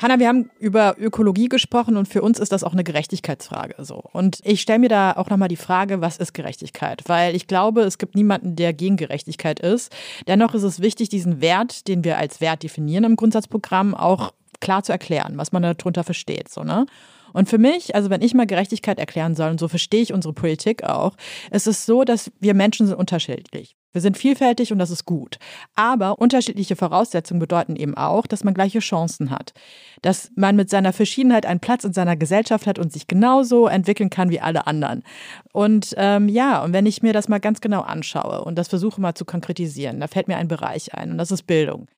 Hanna, 0.00 0.20
wir 0.20 0.28
haben 0.28 0.48
über 0.60 0.94
Ökologie 0.96 1.48
gesprochen 1.48 1.96
und 1.96 2.06
für 2.06 2.22
uns 2.22 2.38
ist 2.38 2.52
das 2.52 2.62
auch 2.62 2.72
eine 2.72 2.84
Gerechtigkeitsfrage. 2.84 3.84
So. 3.84 4.02
Und 4.12 4.38
ich 4.44 4.60
stelle 4.60 4.78
mir 4.78 4.88
da 4.88 5.12
auch 5.12 5.28
nochmal 5.28 5.48
die 5.48 5.56
Frage, 5.56 6.00
was 6.00 6.18
ist 6.18 6.34
Gerechtigkeit? 6.34 7.02
Weil 7.06 7.34
ich 7.34 7.48
glaube, 7.48 7.80
es 7.82 7.98
gibt 7.98 8.14
niemanden, 8.14 8.54
der 8.54 8.72
gegen 8.72 8.96
Gerechtigkeit 8.96 9.58
ist. 9.58 9.92
Dennoch 10.28 10.54
ist 10.54 10.62
es 10.62 10.80
wichtig, 10.80 11.08
diesen 11.08 11.40
Wert, 11.40 11.88
den 11.88 12.04
wir 12.04 12.16
als 12.16 12.40
Wert 12.40 12.62
definieren 12.62 13.02
im 13.02 13.16
Grundsatzprogramm, 13.16 13.96
auch 13.96 14.32
klar 14.60 14.84
zu 14.84 14.92
erklären, 14.92 15.32
was 15.36 15.50
man 15.50 15.62
darunter 15.62 16.04
versteht. 16.04 16.48
So, 16.48 16.62
ne? 16.62 16.86
Und 17.32 17.48
für 17.48 17.58
mich, 17.58 17.94
also 17.94 18.08
wenn 18.08 18.22
ich 18.22 18.34
mal 18.34 18.46
Gerechtigkeit 18.46 18.98
erklären 19.00 19.34
soll, 19.34 19.50
und 19.50 19.60
so 19.60 19.66
verstehe 19.66 20.00
ich 20.00 20.12
unsere 20.12 20.32
Politik 20.32 20.84
auch, 20.84 21.16
ist 21.50 21.66
es 21.66 21.86
so, 21.86 22.04
dass 22.04 22.30
wir 22.38 22.54
Menschen 22.54 22.86
sind 22.86 22.96
unterschiedlich. 22.96 23.77
Wir 23.92 24.00
sind 24.02 24.18
vielfältig 24.18 24.70
und 24.72 24.78
das 24.78 24.90
ist 24.90 25.06
gut. 25.06 25.38
Aber 25.74 26.18
unterschiedliche 26.18 26.76
Voraussetzungen 26.76 27.40
bedeuten 27.40 27.74
eben 27.76 27.96
auch, 27.96 28.26
dass 28.26 28.44
man 28.44 28.54
gleiche 28.54 28.80
Chancen 28.80 29.30
hat. 29.30 29.54
Dass 30.02 30.30
man 30.36 30.56
mit 30.56 30.68
seiner 30.68 30.92
Verschiedenheit 30.92 31.46
einen 31.46 31.60
Platz 31.60 31.84
in 31.84 31.92
seiner 31.92 32.16
Gesellschaft 32.16 32.66
hat 32.66 32.78
und 32.78 32.92
sich 32.92 33.06
genauso 33.06 33.66
entwickeln 33.66 34.10
kann 34.10 34.30
wie 34.30 34.40
alle 34.40 34.66
anderen. 34.66 35.02
Und 35.52 35.94
ähm, 35.96 36.28
ja, 36.28 36.62
und 36.62 36.72
wenn 36.72 36.86
ich 36.86 37.02
mir 37.02 37.12
das 37.12 37.28
mal 37.28 37.40
ganz 37.40 37.60
genau 37.60 37.80
anschaue 37.80 38.44
und 38.44 38.56
das 38.56 38.68
versuche 38.68 39.00
mal 39.00 39.14
zu 39.14 39.24
konkretisieren, 39.24 40.00
da 40.00 40.06
fällt 40.06 40.28
mir 40.28 40.36
ein 40.36 40.48
Bereich 40.48 40.94
ein 40.94 41.12
und 41.12 41.18
das 41.18 41.30
ist 41.30 41.46
Bildung. 41.46 41.88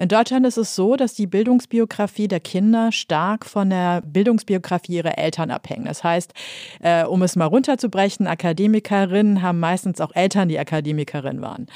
In 0.00 0.08
Deutschland 0.08 0.46
ist 0.46 0.56
es 0.56 0.74
so, 0.74 0.96
dass 0.96 1.12
die 1.12 1.26
Bildungsbiografie 1.26 2.26
der 2.26 2.40
Kinder 2.40 2.90
stark 2.90 3.44
von 3.44 3.68
der 3.68 4.00
Bildungsbiografie 4.00 4.94
ihrer 4.94 5.18
Eltern 5.18 5.50
abhängt. 5.50 5.86
Das 5.86 6.02
heißt, 6.02 6.32
äh, 6.80 7.04
um 7.04 7.20
es 7.22 7.36
mal 7.36 7.44
runterzubrechen, 7.44 8.26
Akademikerinnen 8.26 9.42
haben 9.42 9.60
meistens 9.60 10.00
auch 10.00 10.12
Eltern, 10.14 10.48
die 10.48 10.58
Akademikerinnen 10.58 11.42
waren. 11.42 11.66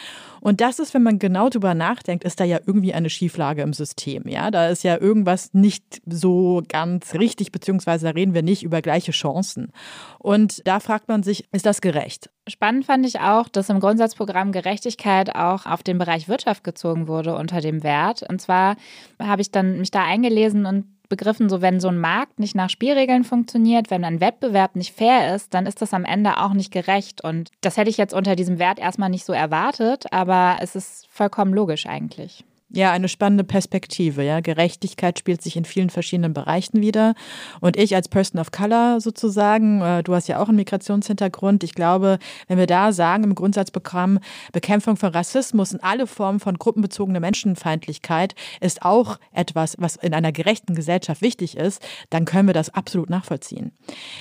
Und 0.44 0.60
das 0.60 0.78
ist, 0.78 0.92
wenn 0.92 1.02
man 1.02 1.18
genau 1.18 1.48
drüber 1.48 1.72
nachdenkt, 1.72 2.22
ist 2.22 2.38
da 2.38 2.44
ja 2.44 2.60
irgendwie 2.66 2.92
eine 2.92 3.08
Schieflage 3.08 3.62
im 3.62 3.72
System. 3.72 4.28
Ja, 4.28 4.50
da 4.50 4.68
ist 4.68 4.84
ja 4.84 5.00
irgendwas 5.00 5.54
nicht 5.54 6.02
so 6.04 6.62
ganz 6.68 7.14
richtig, 7.14 7.50
beziehungsweise 7.50 8.04
da 8.04 8.10
reden 8.10 8.34
wir 8.34 8.42
nicht 8.42 8.62
über 8.62 8.82
gleiche 8.82 9.12
Chancen. 9.12 9.72
Und 10.18 10.60
da 10.66 10.80
fragt 10.80 11.08
man 11.08 11.22
sich, 11.22 11.48
ist 11.52 11.64
das 11.64 11.80
gerecht? 11.80 12.28
Spannend 12.46 12.84
fand 12.84 13.06
ich 13.06 13.20
auch, 13.20 13.48
dass 13.48 13.70
im 13.70 13.80
Grundsatzprogramm 13.80 14.52
Gerechtigkeit 14.52 15.34
auch 15.34 15.64
auf 15.64 15.82
den 15.82 15.96
Bereich 15.96 16.28
Wirtschaft 16.28 16.62
gezogen 16.62 17.08
wurde 17.08 17.36
unter 17.36 17.62
dem 17.62 17.82
Wert. 17.82 18.22
Und 18.22 18.42
zwar 18.42 18.76
habe 19.18 19.40
ich 19.40 19.50
dann 19.50 19.78
mich 19.78 19.92
da 19.92 20.04
eingelesen 20.04 20.66
und 20.66 20.84
begriffen, 21.16 21.48
so 21.48 21.62
wenn 21.62 21.78
so 21.78 21.88
ein 21.88 21.98
Markt 21.98 22.40
nicht 22.40 22.56
nach 22.56 22.70
Spielregeln 22.70 23.22
funktioniert, 23.22 23.90
wenn 23.90 24.04
ein 24.04 24.20
Wettbewerb 24.20 24.74
nicht 24.74 24.96
fair 24.96 25.34
ist, 25.34 25.54
dann 25.54 25.66
ist 25.66 25.80
das 25.80 25.94
am 25.94 26.04
Ende 26.04 26.38
auch 26.38 26.54
nicht 26.54 26.72
gerecht. 26.72 27.22
Und 27.22 27.50
das 27.60 27.76
hätte 27.76 27.90
ich 27.90 27.98
jetzt 27.98 28.14
unter 28.14 28.34
diesem 28.34 28.58
Wert 28.58 28.80
erstmal 28.80 29.10
nicht 29.10 29.24
so 29.24 29.32
erwartet, 29.32 30.12
aber 30.12 30.56
es 30.60 30.74
ist 30.74 31.06
vollkommen 31.08 31.54
logisch 31.54 31.86
eigentlich. 31.86 32.44
Ja, 32.74 32.90
eine 32.90 33.06
spannende 33.08 33.44
Perspektive. 33.44 34.24
Ja, 34.24 34.40
Gerechtigkeit 34.40 35.16
spielt 35.16 35.42
sich 35.42 35.56
in 35.56 35.64
vielen 35.64 35.90
verschiedenen 35.90 36.34
Bereichen 36.34 36.80
wieder. 36.80 37.14
Und 37.60 37.76
ich 37.76 37.94
als 37.94 38.08
Person 38.08 38.40
of 38.40 38.50
Color 38.50 39.00
sozusagen, 39.00 39.80
äh, 39.80 40.02
du 40.02 40.12
hast 40.12 40.26
ja 40.26 40.42
auch 40.42 40.48
einen 40.48 40.56
Migrationshintergrund. 40.56 41.62
Ich 41.62 41.74
glaube, 41.74 42.18
wenn 42.48 42.58
wir 42.58 42.66
da 42.66 42.92
sagen 42.92 43.22
im 43.22 43.36
Grundsatzprogramm 43.36 44.18
Bekämpfung 44.52 44.96
von 44.96 45.10
Rassismus 45.10 45.72
und 45.72 45.84
alle 45.84 46.08
Formen 46.08 46.40
von 46.40 46.58
gruppenbezogener 46.58 47.20
Menschenfeindlichkeit 47.20 48.34
ist 48.60 48.82
auch 48.82 49.18
etwas, 49.30 49.76
was 49.78 49.94
in 49.94 50.12
einer 50.12 50.32
gerechten 50.32 50.74
Gesellschaft 50.74 51.22
wichtig 51.22 51.56
ist, 51.56 51.80
dann 52.10 52.24
können 52.24 52.48
wir 52.48 52.54
das 52.54 52.74
absolut 52.74 53.08
nachvollziehen. 53.08 53.70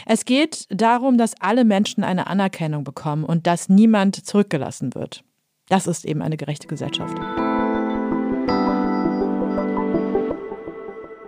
Es 0.06 0.26
geht 0.26 0.68
darum, 0.70 1.18
dass 1.18 1.34
alle 1.42 1.66
Menschen 1.66 2.04
eine 2.04 2.28
Anerkennung 2.28 2.84
bekommen 2.84 3.24
und 3.24 3.48
dass 3.48 3.68
niemand 3.68 4.28
zurückgelassen 4.28 4.94
wird. 4.94 5.24
Das 5.70 5.88
ist 5.88 6.06
eben 6.06 6.22
eine 6.22 6.38
gerechte 6.38 6.68
Gesellschaft. 6.68 7.18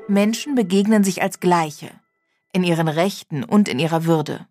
Menschen 0.08 0.54
begegnen 0.54 1.04
sich 1.04 1.22
als 1.24 1.40
Gleiche, 1.40 1.90
in 2.54 2.64
ihren 2.64 2.88
Rechten 2.88 3.44
und 3.44 3.68
in 3.68 3.80
ihrer 3.80 4.06
Würde. 4.06 4.48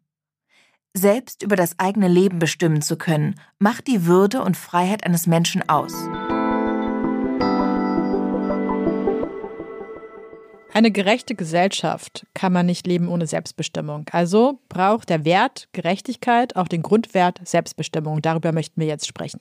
Selbst 0.94 1.42
über 1.42 1.54
das 1.56 1.78
eigene 1.78 2.08
Leben 2.08 2.38
bestimmen 2.38 2.82
zu 2.82 2.96
können, 2.96 3.40
macht 3.58 3.86
die 3.86 4.06
Würde 4.06 4.42
und 4.42 4.56
Freiheit 4.56 5.04
eines 5.04 5.26
Menschen 5.26 5.68
aus. 5.68 5.94
Eine 10.76 10.90
gerechte 10.90 11.36
Gesellschaft 11.36 12.26
kann 12.34 12.52
man 12.52 12.66
nicht 12.66 12.84
leben 12.84 13.06
ohne 13.06 13.28
Selbstbestimmung. 13.28 14.06
Also 14.10 14.58
braucht 14.68 15.08
der 15.08 15.24
Wert 15.24 15.68
Gerechtigkeit 15.70 16.56
auch 16.56 16.66
den 16.66 16.82
Grundwert 16.82 17.38
Selbstbestimmung. 17.44 18.20
Darüber 18.22 18.50
möchten 18.50 18.80
wir 18.80 18.88
jetzt 18.88 19.06
sprechen. 19.06 19.38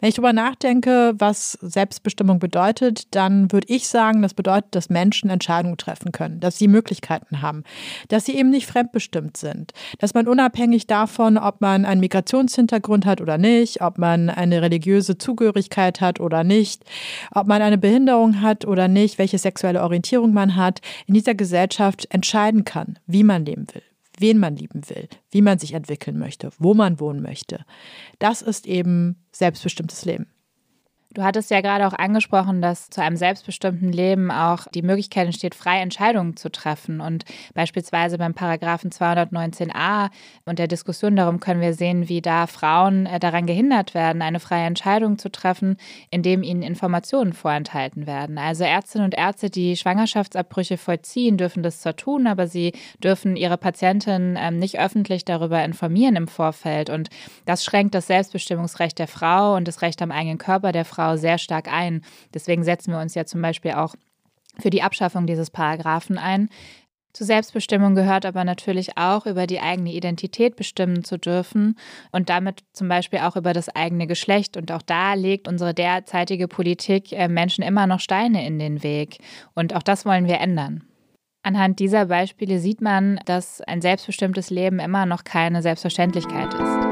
Wenn 0.00 0.08
ich 0.08 0.16
darüber 0.16 0.32
nachdenke, 0.32 1.14
was 1.16 1.52
Selbstbestimmung 1.62 2.40
bedeutet, 2.40 3.14
dann 3.14 3.52
würde 3.52 3.68
ich 3.72 3.86
sagen, 3.86 4.22
das 4.22 4.34
bedeutet, 4.34 4.74
dass 4.74 4.90
Menschen 4.90 5.30
Entscheidungen 5.30 5.76
treffen 5.76 6.10
können, 6.10 6.40
dass 6.40 6.58
sie 6.58 6.66
Möglichkeiten 6.66 7.42
haben, 7.42 7.62
dass 8.08 8.24
sie 8.24 8.36
eben 8.36 8.50
nicht 8.50 8.66
fremdbestimmt 8.66 9.36
sind, 9.36 9.70
dass 10.00 10.14
man 10.14 10.26
unabhängig 10.26 10.88
davon, 10.88 11.38
ob 11.38 11.60
man 11.60 11.84
einen 11.84 12.00
Migrationshintergrund 12.00 13.06
hat 13.06 13.20
oder 13.20 13.38
nicht, 13.38 13.82
ob 13.82 13.98
man 13.98 14.30
eine 14.30 14.62
religiöse 14.62 15.16
Zugehörigkeit 15.16 16.00
hat 16.00 16.18
oder 16.18 16.42
nicht, 16.42 16.82
ob 17.30 17.46
man 17.46 17.62
eine 17.62 17.78
Behinderung 17.78 18.40
hat 18.40 18.64
oder 18.64 18.88
nicht, 18.88 19.18
welche 19.18 19.38
sexuelle 19.38 19.80
Orientierung 19.80 20.32
man 20.32 20.56
hat, 20.56 20.71
hat, 20.72 20.80
in 21.06 21.14
dieser 21.14 21.34
Gesellschaft 21.34 22.06
entscheiden 22.10 22.64
kann, 22.64 22.98
wie 23.06 23.24
man 23.24 23.44
leben 23.44 23.66
will, 23.72 23.82
wen 24.18 24.38
man 24.38 24.56
lieben 24.56 24.88
will, 24.88 25.08
wie 25.30 25.42
man 25.42 25.58
sich 25.58 25.74
entwickeln 25.74 26.18
möchte, 26.18 26.50
wo 26.58 26.74
man 26.74 27.00
wohnen 27.00 27.22
möchte. 27.22 27.64
Das 28.18 28.42
ist 28.42 28.66
eben 28.66 29.16
selbstbestimmtes 29.32 30.04
Leben. 30.04 30.31
Du 31.14 31.22
hattest 31.22 31.50
ja 31.50 31.60
gerade 31.60 31.86
auch 31.86 31.92
angesprochen, 31.92 32.62
dass 32.62 32.88
zu 32.88 33.02
einem 33.02 33.16
selbstbestimmten 33.16 33.92
Leben 33.92 34.30
auch 34.30 34.66
die 34.74 34.80
Möglichkeit 34.80 35.26
entsteht, 35.26 35.54
freie 35.54 35.80
Entscheidungen 35.80 36.36
zu 36.36 36.50
treffen. 36.50 37.02
Und 37.02 37.26
beispielsweise 37.52 38.16
beim 38.16 38.32
Paragraphen 38.32 38.90
219a 38.90 40.08
und 40.46 40.58
der 40.58 40.68
Diskussion 40.68 41.14
darum 41.14 41.38
können 41.38 41.60
wir 41.60 41.74
sehen, 41.74 42.08
wie 42.08 42.22
da 42.22 42.46
Frauen 42.46 43.04
äh, 43.04 43.20
daran 43.20 43.44
gehindert 43.44 43.92
werden, 43.92 44.22
eine 44.22 44.40
freie 44.40 44.64
Entscheidung 44.64 45.18
zu 45.18 45.30
treffen, 45.30 45.76
indem 46.10 46.42
ihnen 46.42 46.62
Informationen 46.62 47.34
vorenthalten 47.34 48.06
werden. 48.06 48.38
Also 48.38 48.64
Ärztinnen 48.64 49.04
und 49.04 49.14
Ärzte, 49.14 49.50
die 49.50 49.76
Schwangerschaftsabbrüche 49.76 50.78
vollziehen, 50.78 51.36
dürfen 51.36 51.62
das 51.62 51.80
zwar 51.80 51.96
tun, 51.96 52.26
aber 52.26 52.46
sie 52.46 52.72
dürfen 53.04 53.36
ihre 53.36 53.58
Patientin 53.58 54.38
ähm, 54.40 54.58
nicht 54.58 54.80
öffentlich 54.80 55.26
darüber 55.26 55.62
informieren 55.62 56.16
im 56.16 56.28
Vorfeld. 56.28 56.88
Und 56.88 57.10
das 57.44 57.64
schränkt 57.64 57.94
das 57.94 58.06
Selbstbestimmungsrecht 58.06 58.98
der 58.98 59.08
Frau 59.08 59.56
und 59.56 59.68
das 59.68 59.82
Recht 59.82 60.00
am 60.00 60.10
eigenen 60.10 60.38
Körper 60.38 60.72
der 60.72 60.86
Frau 60.86 61.01
Sehr 61.16 61.38
stark 61.38 61.72
ein. 61.72 62.02
Deswegen 62.34 62.64
setzen 62.64 62.92
wir 62.92 63.00
uns 63.00 63.14
ja 63.14 63.24
zum 63.24 63.42
Beispiel 63.42 63.72
auch 63.72 63.94
für 64.58 64.70
die 64.70 64.82
Abschaffung 64.82 65.26
dieses 65.26 65.50
Paragraphen 65.50 66.18
ein. 66.18 66.48
Zur 67.12 67.26
Selbstbestimmung 67.26 67.94
gehört 67.94 68.24
aber 68.24 68.42
natürlich 68.42 68.96
auch, 68.96 69.26
über 69.26 69.46
die 69.46 69.60
eigene 69.60 69.92
Identität 69.92 70.56
bestimmen 70.56 71.04
zu 71.04 71.18
dürfen 71.18 71.76
und 72.10 72.30
damit 72.30 72.64
zum 72.72 72.88
Beispiel 72.88 73.18
auch 73.18 73.36
über 73.36 73.52
das 73.52 73.68
eigene 73.68 74.06
Geschlecht. 74.06 74.56
Und 74.56 74.72
auch 74.72 74.80
da 74.80 75.12
legt 75.12 75.46
unsere 75.46 75.74
derzeitige 75.74 76.48
Politik 76.48 77.12
äh, 77.12 77.28
Menschen 77.28 77.62
immer 77.62 77.86
noch 77.86 78.00
Steine 78.00 78.46
in 78.46 78.58
den 78.58 78.82
Weg. 78.82 79.18
Und 79.54 79.76
auch 79.76 79.82
das 79.82 80.06
wollen 80.06 80.26
wir 80.26 80.40
ändern. 80.40 80.84
Anhand 81.42 81.80
dieser 81.80 82.06
Beispiele 82.06 82.58
sieht 82.58 82.80
man, 82.80 83.20
dass 83.26 83.60
ein 83.60 83.82
selbstbestimmtes 83.82 84.48
Leben 84.48 84.78
immer 84.78 85.04
noch 85.04 85.24
keine 85.24 85.60
Selbstverständlichkeit 85.60 86.54
ist. 86.54 86.91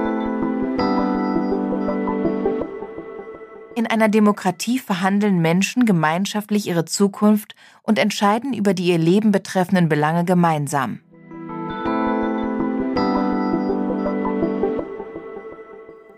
In 3.77 3.87
einer 3.87 4.09
Demokratie 4.09 4.79
verhandeln 4.79 5.41
Menschen 5.41 5.87
gemeinschaftlich 5.87 6.67
ihre 6.67 6.85
Zukunft 6.85 7.55
und 7.83 7.99
entscheiden 7.99 8.53
über 8.53 8.75
die 8.75 8.87
ihr 8.87 8.99
Leben 8.99 9.31
betreffenden 9.31 9.89
Belange 9.89 10.25
gemeinsam. 10.25 11.01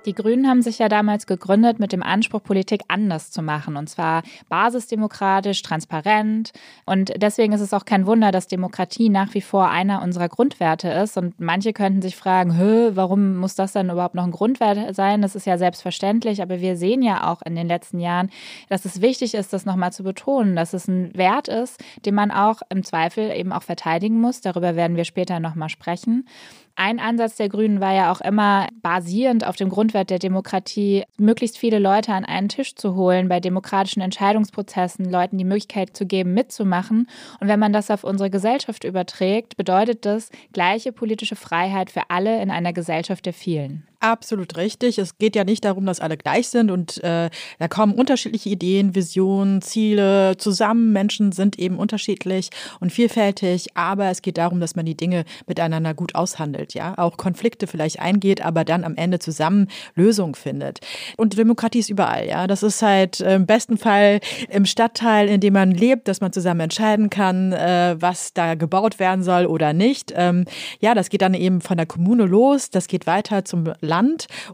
Die 0.04 0.14
Grünen 0.14 0.48
haben 0.48 0.62
sich 0.62 0.78
ja 0.78 0.88
damals 0.88 1.26
gegründet 1.26 1.78
mit 1.78 1.92
dem 1.92 2.02
Anspruch, 2.02 2.42
Politik 2.42 2.82
anders 2.88 3.30
zu 3.30 3.42
machen. 3.42 3.76
Und 3.76 3.88
zwar 3.88 4.22
basisdemokratisch, 4.48 5.62
transparent. 5.62 6.52
Und 6.84 7.12
deswegen 7.16 7.52
ist 7.52 7.60
es 7.60 7.72
auch 7.72 7.84
kein 7.84 8.06
Wunder, 8.06 8.32
dass 8.32 8.48
Demokratie 8.48 9.08
nach 9.08 9.34
wie 9.34 9.40
vor 9.40 9.68
einer 9.68 10.02
unserer 10.02 10.28
Grundwerte 10.28 10.88
ist. 10.88 11.16
Und 11.16 11.40
manche 11.40 11.72
könnten 11.72 12.02
sich 12.02 12.16
fragen, 12.16 12.58
Hö, 12.58 12.90
warum 12.94 13.36
muss 13.36 13.54
das 13.54 13.72
dann 13.72 13.90
überhaupt 13.90 14.14
noch 14.14 14.24
ein 14.24 14.32
Grundwert 14.32 14.94
sein? 14.94 15.22
Das 15.22 15.36
ist 15.36 15.46
ja 15.46 15.56
selbstverständlich. 15.56 16.42
Aber 16.42 16.60
wir 16.60 16.76
sehen 16.76 17.02
ja 17.02 17.30
auch 17.30 17.42
in 17.42 17.54
den 17.54 17.68
letzten 17.68 18.00
Jahren, 18.00 18.30
dass 18.68 18.84
es 18.84 19.00
wichtig 19.00 19.34
ist, 19.34 19.52
das 19.52 19.66
nochmal 19.66 19.92
zu 19.92 20.02
betonen, 20.02 20.56
dass 20.56 20.72
es 20.72 20.88
ein 20.88 21.16
Wert 21.16 21.48
ist, 21.48 21.82
den 22.04 22.14
man 22.14 22.30
auch 22.30 22.62
im 22.68 22.82
Zweifel 22.82 23.30
eben 23.30 23.52
auch 23.52 23.62
verteidigen 23.62 24.20
muss. 24.20 24.40
Darüber 24.40 24.74
werden 24.74 24.96
wir 24.96 25.04
später 25.04 25.38
nochmal 25.38 25.68
sprechen. 25.68 26.26
Ein 26.74 27.00
Ansatz 27.00 27.36
der 27.36 27.48
Grünen 27.48 27.80
war 27.80 27.94
ja 27.94 28.10
auch 28.10 28.20
immer 28.20 28.68
basierend 28.82 29.46
auf 29.46 29.56
dem 29.56 29.68
Grundwert 29.68 30.10
der 30.10 30.18
Demokratie, 30.18 31.04
möglichst 31.18 31.58
viele 31.58 31.78
Leute 31.78 32.12
an 32.12 32.24
einen 32.24 32.48
Tisch 32.48 32.74
zu 32.74 32.94
holen, 32.94 33.28
bei 33.28 33.40
demokratischen 33.40 34.00
Entscheidungsprozessen 34.00 35.10
Leuten 35.10 35.36
die 35.36 35.44
Möglichkeit 35.44 35.96
zu 35.96 36.06
geben, 36.06 36.34
mitzumachen. 36.34 37.08
Und 37.40 37.48
wenn 37.48 37.60
man 37.60 37.72
das 37.72 37.90
auf 37.90 38.04
unsere 38.04 38.30
Gesellschaft 38.30 38.84
überträgt, 38.84 39.56
bedeutet 39.56 40.06
das 40.06 40.30
gleiche 40.52 40.92
politische 40.92 41.36
Freiheit 41.36 41.90
für 41.90 42.08
alle 42.08 42.40
in 42.42 42.50
einer 42.50 42.72
Gesellschaft 42.72 43.26
der 43.26 43.34
vielen. 43.34 43.86
Absolut 44.02 44.56
richtig. 44.56 44.98
Es 44.98 45.16
geht 45.16 45.36
ja 45.36 45.44
nicht 45.44 45.64
darum, 45.64 45.86
dass 45.86 46.00
alle 46.00 46.16
gleich 46.16 46.48
sind 46.48 46.72
und 46.72 47.02
äh, 47.04 47.30
da 47.60 47.68
kommen 47.68 47.94
unterschiedliche 47.94 48.48
Ideen, 48.48 48.96
Visionen, 48.96 49.62
Ziele 49.62 50.36
zusammen. 50.38 50.92
Menschen 50.92 51.30
sind 51.30 51.56
eben 51.56 51.78
unterschiedlich 51.78 52.50
und 52.80 52.90
vielfältig, 52.90 53.68
aber 53.76 54.06
es 54.06 54.20
geht 54.20 54.38
darum, 54.38 54.58
dass 54.58 54.74
man 54.74 54.86
die 54.86 54.96
Dinge 54.96 55.24
miteinander 55.46 55.94
gut 55.94 56.16
aushandelt, 56.16 56.74
ja, 56.74 56.98
auch 56.98 57.16
Konflikte 57.16 57.68
vielleicht 57.68 58.00
eingeht, 58.00 58.44
aber 58.44 58.64
dann 58.64 58.82
am 58.82 58.96
Ende 58.96 59.20
zusammen 59.20 59.68
Lösungen 59.94 60.34
findet. 60.34 60.80
Und 61.16 61.38
Demokratie 61.38 61.78
ist 61.78 61.88
überall, 61.88 62.26
ja. 62.26 62.48
Das 62.48 62.64
ist 62.64 62.82
halt 62.82 63.20
äh, 63.20 63.36
im 63.36 63.46
besten 63.46 63.78
Fall 63.78 64.18
im 64.50 64.66
Stadtteil, 64.66 65.28
in 65.28 65.38
dem 65.38 65.52
man 65.52 65.70
lebt, 65.70 66.08
dass 66.08 66.20
man 66.20 66.32
zusammen 66.32 66.62
entscheiden 66.62 67.08
kann, 67.08 67.52
äh, 67.52 67.94
was 68.00 68.34
da 68.34 68.56
gebaut 68.56 68.98
werden 68.98 69.22
soll 69.22 69.46
oder 69.46 69.72
nicht. 69.72 70.12
Ähm, 70.16 70.44
ja, 70.80 70.96
das 70.96 71.08
geht 71.08 71.22
dann 71.22 71.34
eben 71.34 71.60
von 71.60 71.76
der 71.76 71.86
Kommune 71.86 72.24
los, 72.24 72.68
das 72.68 72.88
geht 72.88 73.06
weiter 73.06 73.44
zum 73.44 73.72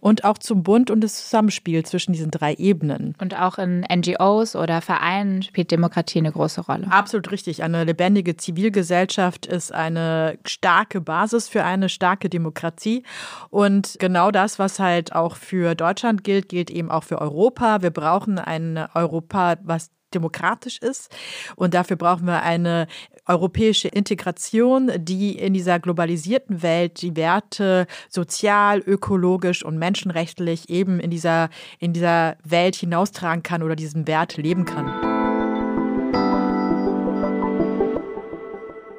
und 0.01 0.25
auch 0.25 0.39
zum 0.39 0.63
Bund 0.63 0.91
und 0.91 1.03
das 1.03 1.25
Zusammenspiel 1.25 1.85
zwischen 1.85 2.13
diesen 2.13 2.31
drei 2.31 2.55
Ebenen. 2.55 3.15
Und 3.21 3.39
auch 3.39 3.59
in 3.59 3.81
NGOs 3.81 4.57
oder 4.57 4.81
Vereinen 4.81 5.43
spielt 5.43 5.71
Demokratie 5.71 6.19
eine 6.19 6.33
große 6.33 6.63
Rolle. 6.63 6.91
Absolut 6.91 7.31
richtig. 7.31 7.63
Eine 7.63 7.85
lebendige 7.85 8.37
Zivilgesellschaft 8.37 9.47
ist 9.47 9.73
eine 9.73 10.39
starke 10.45 11.01
Basis 11.01 11.49
für 11.49 11.65
eine 11.65 11.89
starke 11.89 12.29
Demokratie. 12.29 13.05
Und 13.51 13.97
genau 13.99 14.31
das, 14.31 14.59
was 14.59 14.79
halt 14.79 15.15
auch 15.15 15.37
für 15.37 15.75
Deutschland 15.75 16.25
gilt, 16.25 16.49
gilt 16.49 16.71
eben 16.71 16.91
auch 16.91 17.05
für 17.05 17.21
Europa. 17.21 17.83
Wir 17.83 17.91
brauchen 17.91 18.39
ein 18.39 18.89
Europa, 18.95 19.57
was 19.63 19.91
demokratisch 20.15 20.79
ist. 20.79 21.15
Und 21.57 21.75
dafür 21.75 21.97
brauchen 21.97 22.27
wir 22.27 22.43
eine 22.43 22.87
europäische 23.29 23.89
Integration, 23.89 24.91
die 24.97 25.39
in 25.39 25.53
dieser 25.53 25.79
globalisierten 25.79 26.63
Welt 26.63 27.03
die 27.03 27.15
Werte 27.15 27.87
sozial, 28.09 28.81
ökologisch 28.81 29.65
und 29.65 29.79
menschenrechtlich 29.79 30.71
eben 30.71 30.99
in 30.99 31.11
dieser, 31.11 31.51
in 31.79 31.93
dieser 31.93 32.37
Welt 32.43 32.75
hinaustragen 32.75 33.43
kann 33.43 33.63
oder 33.63 33.77
diesen 33.77 34.07
Wert 34.07 34.37
leben 34.37 34.65
kann. 34.65 34.87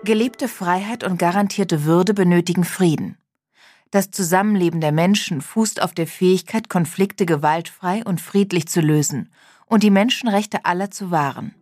Gelebte 0.04 0.48
Freiheit 0.48 1.04
und 1.04 1.20
garantierte 1.20 1.84
Würde 1.84 2.14
benötigen 2.14 2.64
Frieden. 2.64 3.18
Das 3.92 4.12
Zusammenleben 4.12 4.82
der 4.82 4.92
Menschen 4.92 5.42
fußt 5.42 5.82
auf 5.82 5.94
der 5.94 6.08
Fähigkeit, 6.08 6.70
Konflikte 6.70 7.26
gewaltfrei 7.26 8.04
und 8.06 8.22
friedlich 8.22 8.68
zu 8.68 8.82
lösen 8.82 9.32
und 9.66 9.82
die 9.84 9.90
Menschenrechte 9.90 10.66
aller 10.66 10.92
zu 10.92 11.10
wahren. 11.12 11.56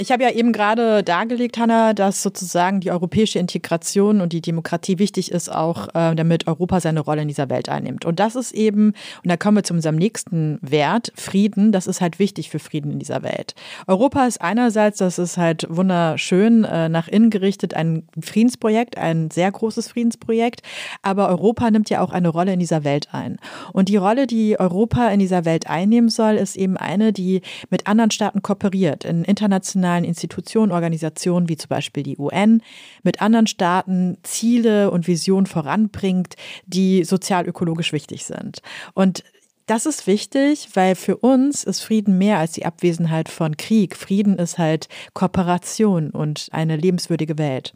Ich 0.00 0.10
habe 0.10 0.22
ja 0.22 0.30
eben 0.30 0.52
gerade 0.52 1.02
dargelegt, 1.02 1.58
Hanna, 1.58 1.92
dass 1.92 2.22
sozusagen 2.22 2.80
die 2.80 2.90
europäische 2.90 3.38
Integration 3.38 4.22
und 4.22 4.32
die 4.32 4.40
Demokratie 4.40 4.98
wichtig 4.98 5.30
ist, 5.30 5.52
auch 5.52 5.88
äh, 5.88 6.14
damit 6.14 6.46
Europa 6.46 6.80
seine 6.80 7.00
Rolle 7.00 7.20
in 7.20 7.28
dieser 7.28 7.50
Welt 7.50 7.68
einnimmt. 7.68 8.06
Und 8.06 8.18
das 8.18 8.34
ist 8.34 8.52
eben, 8.52 8.94
und 9.22 9.28
da 9.30 9.36
kommen 9.36 9.58
wir 9.58 9.62
zu 9.62 9.74
unserem 9.74 9.96
nächsten 9.96 10.58
Wert, 10.62 11.12
Frieden, 11.16 11.70
das 11.70 11.86
ist 11.86 12.00
halt 12.00 12.18
wichtig 12.18 12.48
für 12.48 12.58
Frieden 12.58 12.92
in 12.92 12.98
dieser 12.98 13.22
Welt. 13.22 13.54
Europa 13.86 14.24
ist 14.24 14.40
einerseits, 14.40 14.96
das 14.98 15.18
ist 15.18 15.36
halt 15.36 15.66
wunderschön 15.68 16.64
äh, 16.64 16.88
nach 16.88 17.06
innen 17.06 17.28
gerichtet, 17.28 17.74
ein 17.74 18.04
Friedensprojekt, 18.18 18.96
ein 18.96 19.30
sehr 19.30 19.52
großes 19.52 19.88
Friedensprojekt, 19.88 20.62
aber 21.02 21.28
Europa 21.28 21.70
nimmt 21.70 21.90
ja 21.90 22.00
auch 22.00 22.12
eine 22.12 22.30
Rolle 22.30 22.54
in 22.54 22.58
dieser 22.58 22.84
Welt 22.84 23.08
ein. 23.12 23.36
Und 23.74 23.90
die 23.90 23.98
Rolle, 23.98 24.26
die 24.26 24.58
Europa 24.58 25.08
in 25.08 25.18
dieser 25.18 25.44
Welt 25.44 25.68
einnehmen 25.68 26.08
soll, 26.08 26.36
ist 26.36 26.56
eben 26.56 26.78
eine, 26.78 27.12
die 27.12 27.42
mit 27.68 27.86
anderen 27.86 28.10
Staaten 28.10 28.40
kooperiert, 28.40 29.04
in 29.04 29.24
internationalen 29.24 29.89
internationalen 29.90 30.04
Institutionen, 30.04 30.72
Organisationen 30.72 31.48
wie 31.48 31.56
zum 31.56 31.68
Beispiel 31.68 32.02
die 32.02 32.18
UN 32.18 32.62
mit 33.02 33.20
anderen 33.20 33.46
Staaten 33.46 34.18
Ziele 34.22 34.90
und 34.90 35.06
Visionen 35.06 35.46
voranbringt, 35.46 36.34
die 36.66 37.04
sozial-ökologisch 37.04 37.92
wichtig 37.92 38.24
sind. 38.24 38.60
Und 38.94 39.24
das 39.66 39.86
ist 39.86 40.06
wichtig, 40.06 40.68
weil 40.74 40.96
für 40.96 41.16
uns 41.16 41.62
ist 41.62 41.80
Frieden 41.80 42.18
mehr 42.18 42.38
als 42.38 42.52
die 42.52 42.66
Abwesenheit 42.66 43.28
von 43.28 43.56
Krieg. 43.56 43.96
Frieden 43.96 44.36
ist 44.38 44.58
halt 44.58 44.88
Kooperation 45.14 46.10
und 46.10 46.48
eine 46.50 46.76
lebenswürdige 46.76 47.38
Welt. 47.38 47.74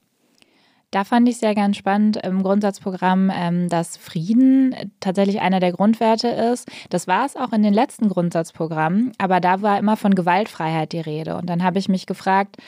Da 0.95 1.03
fand 1.03 1.29
ich 1.29 1.39
sehr 1.39 1.57
ganz 1.57 1.77
spannend 1.77 2.19
im 2.19 2.45
Grundsatzprogramm, 2.45 3.29
ähm, 3.35 3.69
dass 3.69 3.97
Frieden 3.97 4.77
tatsächlich 5.01 5.41
einer 5.41 5.59
der 5.59 5.73
Grundwerte 5.73 6.29
ist. 6.29 6.71
Das 6.89 7.09
war 7.09 7.27
es 7.27 7.35
auch 7.35 7.53
in 7.53 7.65
den 7.65 7.75
letzten 7.75 8.09
Grundsatzprogrammen, 8.09 9.11
aber 9.19 9.41
da 9.41 9.61
war 9.61 9.77
immer 9.81 9.97
von 9.97 10.15
Gewaltfreiheit 10.15 10.93
die 10.93 11.01
Rede. 11.01 11.37
Und 11.37 11.51
dann 11.51 11.65
habe 11.65 11.81
ich 11.81 11.89
mich 11.89 12.07
gefragt, 12.07 12.59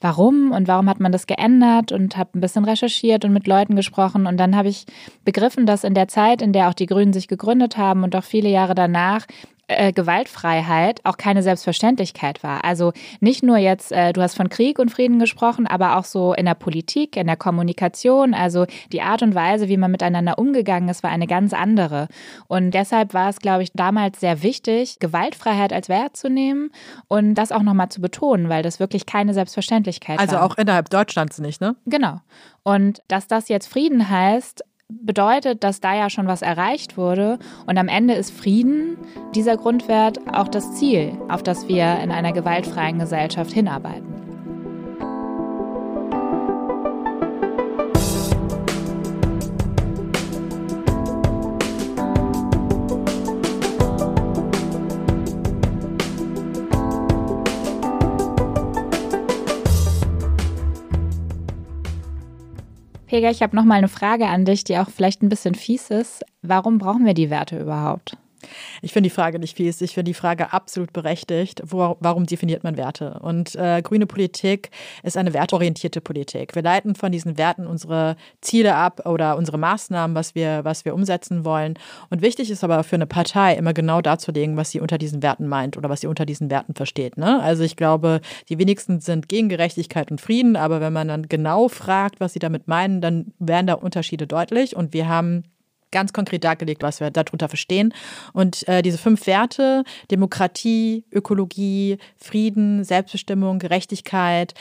warum 0.00 0.50
und 0.50 0.66
warum 0.66 0.88
hat 0.88 0.98
man 0.98 1.12
das 1.12 1.28
geändert 1.28 1.92
und 1.92 2.16
habe 2.16 2.36
ein 2.36 2.40
bisschen 2.40 2.64
recherchiert 2.64 3.24
und 3.24 3.32
mit 3.32 3.46
Leuten 3.46 3.76
gesprochen 3.76 4.26
und 4.26 4.38
dann 4.38 4.56
habe 4.56 4.68
ich 4.68 4.84
begriffen, 5.24 5.64
dass 5.64 5.84
in 5.84 5.94
der 5.94 6.08
Zeit, 6.08 6.42
in 6.42 6.52
der 6.52 6.68
auch 6.68 6.74
die 6.74 6.86
Grünen 6.86 7.12
sich 7.12 7.28
gegründet 7.28 7.76
haben 7.76 8.02
und 8.02 8.16
auch 8.16 8.24
viele 8.24 8.48
Jahre 8.48 8.74
danach 8.74 9.26
äh, 9.68 9.92
Gewaltfreiheit 9.92 11.00
auch 11.04 11.16
keine 11.16 11.42
Selbstverständlichkeit 11.42 12.42
war. 12.42 12.64
Also 12.64 12.92
nicht 13.20 13.42
nur 13.42 13.56
jetzt, 13.58 13.92
äh, 13.92 14.12
du 14.12 14.20
hast 14.20 14.36
von 14.36 14.48
Krieg 14.48 14.78
und 14.78 14.90
Frieden 14.90 15.18
gesprochen, 15.18 15.66
aber 15.66 15.96
auch 15.96 16.04
so 16.04 16.34
in 16.34 16.46
der 16.46 16.54
Politik, 16.54 17.16
in 17.16 17.26
der 17.26 17.36
Kommunikation. 17.36 18.34
Also 18.34 18.66
die 18.92 19.02
Art 19.02 19.22
und 19.22 19.34
Weise, 19.34 19.68
wie 19.68 19.76
man 19.76 19.90
miteinander 19.90 20.38
umgegangen 20.38 20.88
ist, 20.88 21.02
war 21.02 21.10
eine 21.10 21.26
ganz 21.26 21.52
andere. 21.52 22.08
Und 22.48 22.72
deshalb 22.72 23.14
war 23.14 23.28
es, 23.28 23.38
glaube 23.38 23.62
ich, 23.62 23.72
damals 23.72 24.20
sehr 24.20 24.42
wichtig, 24.42 24.98
Gewaltfreiheit 24.98 25.72
als 25.72 25.88
Wert 25.88 26.16
zu 26.16 26.28
nehmen 26.28 26.70
und 27.08 27.34
das 27.34 27.52
auch 27.52 27.62
nochmal 27.62 27.88
zu 27.88 28.00
betonen, 28.00 28.48
weil 28.48 28.62
das 28.62 28.80
wirklich 28.80 29.06
keine 29.06 29.34
Selbstverständlichkeit 29.34 30.18
also 30.18 30.32
war. 30.32 30.42
Also 30.42 30.54
auch 30.54 30.58
innerhalb 30.58 30.90
Deutschlands 30.90 31.38
nicht, 31.38 31.60
ne? 31.60 31.76
Genau. 31.86 32.20
Und 32.64 33.02
dass 33.08 33.26
das 33.26 33.48
jetzt 33.48 33.68
Frieden 33.68 34.08
heißt, 34.08 34.64
bedeutet, 35.00 35.64
dass 35.64 35.80
da 35.80 35.94
ja 35.94 36.10
schon 36.10 36.26
was 36.26 36.42
erreicht 36.42 36.96
wurde 36.96 37.38
und 37.66 37.78
am 37.78 37.88
Ende 37.88 38.14
ist 38.14 38.30
Frieden, 38.30 38.96
dieser 39.34 39.56
Grundwert, 39.56 40.18
auch 40.32 40.48
das 40.48 40.74
Ziel, 40.74 41.12
auf 41.28 41.42
das 41.42 41.68
wir 41.68 41.98
in 42.00 42.10
einer 42.10 42.32
gewaltfreien 42.32 42.98
Gesellschaft 42.98 43.52
hinarbeiten. 43.52 44.31
Pega, 63.12 63.28
ich 63.28 63.42
habe 63.42 63.54
noch 63.54 63.64
mal 63.64 63.74
eine 63.74 63.88
Frage 63.88 64.26
an 64.26 64.46
dich, 64.46 64.64
die 64.64 64.78
auch 64.78 64.88
vielleicht 64.88 65.22
ein 65.22 65.28
bisschen 65.28 65.54
fies 65.54 65.90
ist. 65.90 66.24
Warum 66.40 66.78
brauchen 66.78 67.04
wir 67.04 67.12
die 67.12 67.28
Werte 67.28 67.60
überhaupt? 67.60 68.16
Ich 68.84 68.92
finde 68.92 69.08
die 69.08 69.14
Frage 69.14 69.38
nicht 69.38 69.56
fies. 69.56 69.80
Ich 69.80 69.94
finde 69.94 70.10
die 70.10 70.14
Frage 70.14 70.52
absolut 70.52 70.92
berechtigt. 70.92 71.62
Wo, 71.64 71.96
warum 72.00 72.26
definiert 72.26 72.64
man 72.64 72.76
Werte? 72.76 73.20
Und 73.20 73.54
äh, 73.54 73.80
grüne 73.80 74.06
Politik 74.06 74.70
ist 75.04 75.16
eine 75.16 75.32
wertorientierte 75.32 76.00
Politik. 76.00 76.56
Wir 76.56 76.62
leiten 76.62 76.96
von 76.96 77.12
diesen 77.12 77.38
Werten 77.38 77.68
unsere 77.68 78.16
Ziele 78.40 78.74
ab 78.74 79.06
oder 79.06 79.36
unsere 79.36 79.56
Maßnahmen, 79.56 80.16
was 80.16 80.34
wir, 80.34 80.64
was 80.64 80.84
wir 80.84 80.94
umsetzen 80.94 81.44
wollen. 81.44 81.78
Und 82.10 82.22
wichtig 82.22 82.50
ist 82.50 82.64
aber 82.64 82.82
für 82.82 82.96
eine 82.96 83.06
Partei 83.06 83.54
immer 83.54 83.72
genau 83.72 84.00
darzulegen, 84.00 84.56
was 84.56 84.72
sie 84.72 84.80
unter 84.80 84.98
diesen 84.98 85.22
Werten 85.22 85.46
meint 85.46 85.76
oder 85.76 85.88
was 85.88 86.00
sie 86.00 86.08
unter 86.08 86.26
diesen 86.26 86.50
Werten 86.50 86.74
versteht. 86.74 87.16
Ne? 87.16 87.40
Also 87.40 87.62
ich 87.62 87.76
glaube, 87.76 88.20
die 88.48 88.58
wenigsten 88.58 89.00
sind 89.00 89.28
gegen 89.28 89.48
Gerechtigkeit 89.48 90.10
und 90.10 90.20
Frieden, 90.20 90.56
aber 90.56 90.80
wenn 90.80 90.92
man 90.92 91.06
dann 91.06 91.28
genau 91.28 91.68
fragt, 91.68 92.18
was 92.18 92.32
sie 92.32 92.40
damit 92.40 92.66
meinen, 92.66 93.00
dann 93.00 93.32
werden 93.38 93.68
da 93.68 93.74
Unterschiede 93.74 94.26
deutlich. 94.26 94.74
Und 94.74 94.92
wir 94.92 95.08
haben 95.08 95.44
ganz 95.92 96.12
konkret 96.12 96.42
dargelegt, 96.42 96.82
was 96.82 97.00
wir 97.00 97.10
darunter 97.10 97.48
verstehen. 97.48 97.94
Und 98.32 98.66
äh, 98.66 98.82
diese 98.82 98.98
fünf 98.98 99.26
Werte, 99.26 99.84
Demokratie, 100.10 101.04
Ökologie, 101.12 101.98
Frieden, 102.16 102.82
Selbstbestimmung, 102.82 103.58
Gerechtigkeit, 103.58 104.54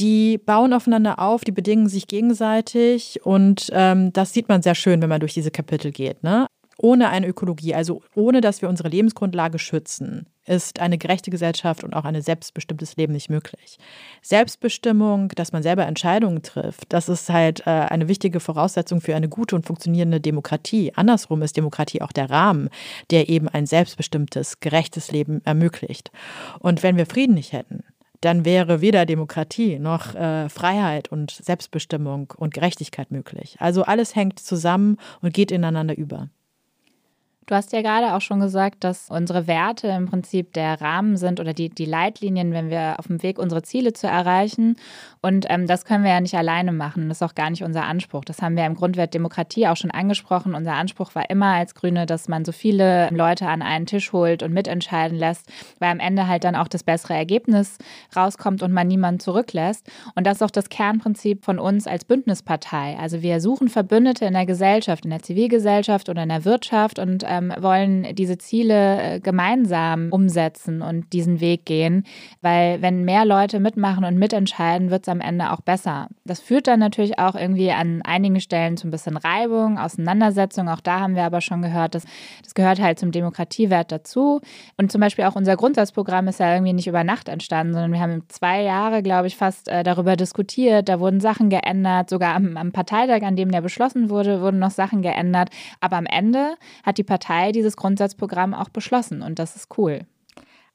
die 0.00 0.38
bauen 0.38 0.72
aufeinander 0.72 1.18
auf, 1.18 1.44
die 1.44 1.52
bedingen 1.52 1.88
sich 1.88 2.08
gegenseitig 2.08 3.20
und 3.24 3.68
ähm, 3.72 4.12
das 4.12 4.32
sieht 4.32 4.48
man 4.48 4.62
sehr 4.62 4.74
schön, 4.74 5.00
wenn 5.02 5.08
man 5.08 5.20
durch 5.20 5.34
diese 5.34 5.50
Kapitel 5.50 5.92
geht. 5.92 6.22
Ne? 6.22 6.46
Ohne 6.78 7.10
eine 7.10 7.26
Ökologie, 7.26 7.74
also 7.74 8.02
ohne 8.14 8.40
dass 8.40 8.62
wir 8.62 8.68
unsere 8.68 8.88
Lebensgrundlage 8.88 9.58
schützen, 9.58 10.26
ist 10.50 10.80
eine 10.80 10.98
gerechte 10.98 11.30
Gesellschaft 11.30 11.84
und 11.84 11.94
auch 11.94 12.04
ein 12.04 12.20
selbstbestimmtes 12.20 12.96
Leben 12.96 13.12
nicht 13.12 13.30
möglich. 13.30 13.78
Selbstbestimmung, 14.20 15.28
dass 15.28 15.52
man 15.52 15.62
selber 15.62 15.86
Entscheidungen 15.86 16.42
trifft, 16.42 16.92
das 16.92 17.08
ist 17.08 17.30
halt 17.30 17.66
äh, 17.66 17.70
eine 17.70 18.08
wichtige 18.08 18.40
Voraussetzung 18.40 19.00
für 19.00 19.14
eine 19.14 19.28
gute 19.28 19.54
und 19.54 19.64
funktionierende 19.64 20.20
Demokratie. 20.20 20.92
Andersrum 20.94 21.42
ist 21.42 21.56
Demokratie 21.56 22.02
auch 22.02 22.12
der 22.12 22.28
Rahmen, 22.30 22.68
der 23.10 23.28
eben 23.28 23.48
ein 23.48 23.66
selbstbestimmtes, 23.66 24.58
gerechtes 24.60 25.12
Leben 25.12 25.40
ermöglicht. 25.44 26.10
Und 26.58 26.82
wenn 26.82 26.96
wir 26.96 27.06
Frieden 27.06 27.34
nicht 27.34 27.52
hätten, 27.52 27.84
dann 28.20 28.44
wäre 28.44 28.80
weder 28.80 29.06
Demokratie 29.06 29.78
noch 29.78 30.14
äh, 30.14 30.48
Freiheit 30.48 31.08
und 31.08 31.30
Selbstbestimmung 31.30 32.32
und 32.36 32.52
Gerechtigkeit 32.52 33.10
möglich. 33.10 33.56
Also 33.60 33.84
alles 33.84 34.14
hängt 34.16 34.40
zusammen 34.40 34.98
und 35.22 35.32
geht 35.32 35.50
ineinander 35.50 35.96
über. 35.96 36.28
Du 37.50 37.56
hast 37.56 37.72
ja 37.72 37.82
gerade 37.82 38.14
auch 38.14 38.20
schon 38.20 38.38
gesagt, 38.38 38.84
dass 38.84 39.10
unsere 39.10 39.48
Werte 39.48 39.88
im 39.88 40.06
Prinzip 40.06 40.52
der 40.52 40.80
Rahmen 40.80 41.16
sind 41.16 41.40
oder 41.40 41.52
die, 41.52 41.68
die 41.68 41.84
Leitlinien, 41.84 42.52
wenn 42.52 42.70
wir 42.70 42.94
auf 42.98 43.08
dem 43.08 43.24
Weg 43.24 43.40
unsere 43.40 43.62
Ziele 43.62 43.92
zu 43.92 44.06
erreichen. 44.06 44.76
Und 45.20 45.46
ähm, 45.48 45.66
das 45.66 45.84
können 45.84 46.04
wir 46.04 46.12
ja 46.12 46.20
nicht 46.20 46.36
alleine 46.36 46.70
machen. 46.70 47.08
Das 47.08 47.18
ist 47.18 47.22
auch 47.28 47.34
gar 47.34 47.50
nicht 47.50 47.64
unser 47.64 47.82
Anspruch. 47.82 48.24
Das 48.24 48.40
haben 48.40 48.56
wir 48.56 48.64
im 48.66 48.76
Grundwert 48.76 49.14
Demokratie 49.14 49.66
auch 49.66 49.76
schon 49.76 49.90
angesprochen. 49.90 50.54
Unser 50.54 50.74
Anspruch 50.74 51.16
war 51.16 51.28
immer 51.28 51.54
als 51.54 51.74
Grüne, 51.74 52.06
dass 52.06 52.28
man 52.28 52.44
so 52.44 52.52
viele 52.52 53.10
Leute 53.10 53.48
an 53.48 53.62
einen 53.62 53.86
Tisch 53.86 54.12
holt 54.12 54.44
und 54.44 54.52
mitentscheiden 54.52 55.18
lässt, 55.18 55.48
weil 55.80 55.90
am 55.90 55.98
Ende 55.98 56.28
halt 56.28 56.44
dann 56.44 56.54
auch 56.54 56.68
das 56.68 56.84
bessere 56.84 57.14
Ergebnis 57.14 57.78
rauskommt 58.14 58.62
und 58.62 58.72
man 58.72 58.86
niemanden 58.86 59.18
zurücklässt. 59.18 59.90
Und 60.14 60.24
das 60.24 60.36
ist 60.36 60.42
auch 60.42 60.52
das 60.52 60.68
Kernprinzip 60.68 61.44
von 61.44 61.58
uns 61.58 61.88
als 61.88 62.04
Bündnispartei. 62.04 62.96
Also 62.96 63.22
wir 63.22 63.40
suchen 63.40 63.68
Verbündete 63.68 64.24
in 64.24 64.34
der 64.34 64.46
Gesellschaft, 64.46 65.04
in 65.04 65.10
der 65.10 65.24
Zivilgesellschaft 65.24 66.08
oder 66.08 66.22
in 66.22 66.28
der 66.28 66.44
Wirtschaft 66.44 67.00
und 67.00 67.24
ähm, 67.26 67.39
ähm, 67.40 67.52
wollen 67.58 68.14
diese 68.14 68.38
Ziele 68.38 69.02
äh, 69.02 69.20
gemeinsam 69.20 70.08
umsetzen 70.10 70.82
und 70.82 71.12
diesen 71.12 71.40
Weg 71.40 71.64
gehen, 71.64 72.04
weil 72.42 72.82
wenn 72.82 73.04
mehr 73.04 73.24
Leute 73.24 73.60
mitmachen 73.60 74.04
und 74.04 74.18
mitentscheiden, 74.18 74.90
wird 74.90 75.02
es 75.02 75.08
am 75.08 75.20
Ende 75.20 75.52
auch 75.52 75.60
besser. 75.60 76.08
Das 76.24 76.40
führt 76.40 76.66
dann 76.66 76.80
natürlich 76.80 77.18
auch 77.18 77.34
irgendwie 77.34 77.70
an 77.70 78.02
einigen 78.02 78.40
Stellen 78.40 78.76
zu 78.76 78.90
ein 78.90 78.90
bisschen 78.90 79.16
Reibung, 79.16 79.78
Auseinandersetzung. 79.78 80.68
Auch 80.68 80.80
da 80.80 81.00
haben 81.00 81.14
wir 81.14 81.24
aber 81.24 81.40
schon 81.40 81.62
gehört, 81.62 81.94
dass 81.94 82.04
das 82.42 82.54
gehört 82.54 82.80
halt 82.80 82.98
zum 82.98 83.12
Demokratiewert 83.12 83.92
dazu. 83.92 84.40
Und 84.76 84.90
zum 84.90 85.00
Beispiel 85.00 85.24
auch 85.24 85.36
unser 85.36 85.56
Grundsatzprogramm 85.56 86.28
ist 86.28 86.40
ja 86.40 86.52
irgendwie 86.52 86.72
nicht 86.72 86.88
über 86.88 87.04
Nacht 87.04 87.28
entstanden, 87.28 87.72
sondern 87.72 87.92
wir 87.92 88.00
haben 88.00 88.22
zwei 88.28 88.62
Jahre, 88.62 89.02
glaube 89.02 89.28
ich, 89.28 89.36
fast 89.36 89.68
äh, 89.68 89.82
darüber 89.82 90.16
diskutiert. 90.16 90.88
Da 90.88 91.00
wurden 91.00 91.20
Sachen 91.20 91.50
geändert, 91.50 92.10
sogar 92.10 92.34
am, 92.34 92.56
am 92.56 92.72
Parteitag, 92.72 93.22
an 93.22 93.36
dem 93.36 93.50
der 93.50 93.60
beschlossen 93.60 94.10
wurde, 94.10 94.40
wurden 94.40 94.58
noch 94.58 94.70
Sachen 94.70 95.02
geändert. 95.02 95.50
Aber 95.80 95.96
am 95.96 96.06
Ende 96.06 96.54
hat 96.84 96.98
die 96.98 97.04
Partei 97.04 97.29
Partei 97.30 97.52
dieses 97.52 97.76
Grundsatzprogramm 97.76 98.54
auch 98.54 98.70
beschlossen 98.70 99.22
und 99.22 99.38
das 99.38 99.54
ist 99.54 99.68
cool. 99.78 100.00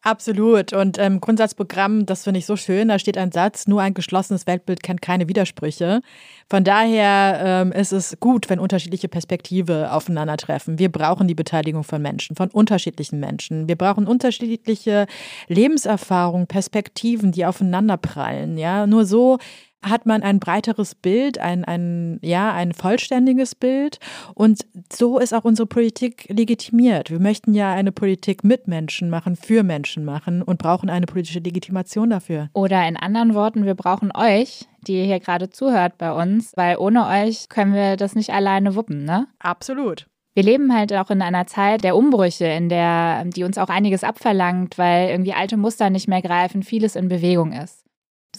Absolut. 0.02 0.72
Und 0.72 1.00
ähm, 1.00 1.20
Grundsatzprogramm, 1.20 2.06
das 2.06 2.26
finde 2.26 2.38
ich 2.38 2.46
so 2.46 2.56
schön, 2.56 2.90
da 2.90 3.00
steht 3.00 3.18
ein 3.18 3.32
Satz, 3.32 3.66
nur 3.68 3.82
ein 3.82 3.96
geschlossenes 3.96 4.46
Weltbild 4.46 4.84
kennt 4.84 5.02
keine 5.02 5.28
Widersprüche. 5.28 6.02
Von 6.48 6.64
daher 6.64 7.42
ähm, 7.44 7.72
ist 7.72 7.92
es 7.92 8.18
gut, 8.20 8.48
wenn 8.50 8.60
unterschiedliche 8.60 9.08
Perspektive 9.08 9.92
aufeinandertreffen. 9.92 10.78
Wir 10.78 10.92
brauchen 10.92 11.28
die 11.28 11.34
Beteiligung 11.34 11.84
von 11.84 12.02
Menschen, 12.04 12.36
von 12.36 12.50
unterschiedlichen 12.52 13.20
Menschen. 13.20 13.68
Wir 13.68 13.76
brauchen 13.76 14.06
unterschiedliche 14.06 15.08
Lebenserfahrungen, 15.48 16.46
Perspektiven, 16.46 17.32
die 17.32 17.48
aufeinanderprallen. 17.48 18.60
Ja, 18.60 18.86
nur 18.86 19.06
so 19.06 19.40
hat 19.86 20.06
man 20.06 20.24
ein 20.24 20.40
breiteres 20.40 20.96
Bild, 20.96 21.38
ein, 21.38 21.64
ein, 21.64 22.20
ja, 22.22 22.54
ein 22.54 22.74
vollständiges 22.74 23.56
Bild. 23.56 24.00
Und 24.34 24.66
so 24.92 25.20
ist 25.20 25.34
auch 25.34 25.46
unsere 25.46 25.68
Politik 25.68 26.26
legitimiert. 26.30 27.12
Wir 27.12 27.20
möchten 27.20 27.54
ja 27.54 27.72
eine 27.74 27.92
Politik 27.92 28.44
mit 28.44 28.68
Menschen 28.68 29.10
machen, 29.10 29.36
für 29.36 29.64
Menschen 29.64 30.04
machen 30.04 30.42
und 30.42 30.58
brauchen 30.58 30.90
eine 30.90 31.06
politische 31.06 31.40
Legitimation 31.40 32.10
dafür. 32.10 32.50
Oder 32.54 32.88
in 32.88 32.98
anderen 32.98 33.34
Worten, 33.34 33.66
wir 33.66 33.76
brauchen 33.76 34.12
euch, 34.16 34.66
die 34.88 35.00
ihr 35.00 35.06
hier 35.06 35.20
gerade 35.20 35.50
zuhört 35.50 35.98
bei 35.98 36.12
uns, 36.12 36.54
weil 36.56 36.78
ohne 36.78 37.08
euch 37.08 37.50
können 37.50 37.74
wir 37.74 37.96
das 37.96 38.16
nicht 38.16 38.32
alleine 38.32 38.76
wuppen, 38.76 39.06
ne? 39.06 39.28
Absolut. 39.40 40.08
Wir 40.34 40.44
leben 40.44 40.76
halt 40.76 40.92
auch 40.94 41.10
in 41.12 41.22
einer 41.22 41.48
Zeit 41.48 41.86
der 41.86 41.96
Umbrüche, 41.96 42.46
in 42.46 42.68
der, 42.68 43.24
die 43.24 43.46
uns 43.46 43.58
auch 43.58 43.70
einiges 43.70 44.04
abverlangt, 44.04 44.78
weil 44.78 45.10
irgendwie 45.10 45.34
alte 45.34 45.56
Muster 45.56 45.90
nicht 45.90 46.10
mehr 46.10 46.22
greifen, 46.22 46.62
vieles 46.62 46.98
in 46.98 47.08
Bewegung 47.08 47.54
ist. 47.54 47.85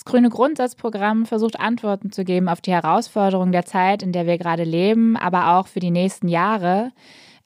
Grüne 0.07 0.31
Grundsatzprogramm 0.31 1.27
versucht 1.27 1.61
Antworten 1.61 2.11
zu 2.11 2.25
geben 2.25 2.49
auf 2.49 2.63
die 2.63 2.73
Herausforderungen 2.73 3.53
der 3.53 3.67
Zeit, 3.67 4.03
in 4.03 4.13
der 4.13 4.27
wir 4.27 4.39
gerade 4.39 4.65
leben, 4.65 5.17
aber 5.17 5.59
auch 5.59 5.67
für 5.67 5.81
die 5.81 5.91
nächsten 5.91 6.29
Jahre. 6.29 6.93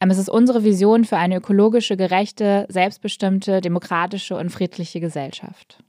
Ähm, 0.00 0.10
es 0.10 0.18
ist 0.18 0.30
unsere 0.30 0.62
Vision 0.62 1.04
für 1.04 1.16
eine 1.16 1.36
ökologische, 1.36 1.96
gerechte, 1.96 2.66
selbstbestimmte, 2.68 3.60
demokratische 3.60 4.36
und 4.36 4.50
friedliche 4.50 5.00
Gesellschaft. 5.00 5.82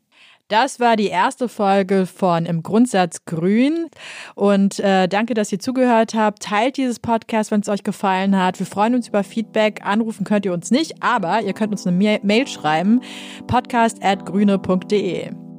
Das 0.48 0.82
war 0.82 0.98
die 0.98 1.08
erste 1.08 1.48
Folge 1.48 2.06
von 2.06 2.46
Im 2.46 2.62
Grundsatz 2.62 3.24
Grün. 3.24 3.88
Und 4.36 4.80
äh, 4.80 5.08
danke, 5.08 5.34
dass 5.34 5.52
ihr 5.52 5.60
zugehört 5.60 6.14
habt. 6.14 6.44
Teilt 6.44 6.76
dieses 6.76 7.00
Podcast, 7.00 7.52
wenn 7.52 7.62
es 7.62 7.70
euch 7.70 7.84
gefallen 7.84 8.38
hat. 8.38 8.60
Wir 8.60 8.66
freuen 8.66 8.96
uns 8.96 9.08
über 9.08 9.24
Feedback. 9.24 9.86
Anrufen 9.86 10.26
könnt 10.26 10.46
ihr 10.46 10.52
uns 10.52 10.72
nicht, 10.72 11.02
aber 11.02 11.42
ihr 11.42 11.54
könnt 11.54 11.72
uns 11.72 11.88
eine 11.88 12.20
Mail 12.22 12.48
schreiben. 12.48 13.02
podcast.grüne.de. 13.48 15.51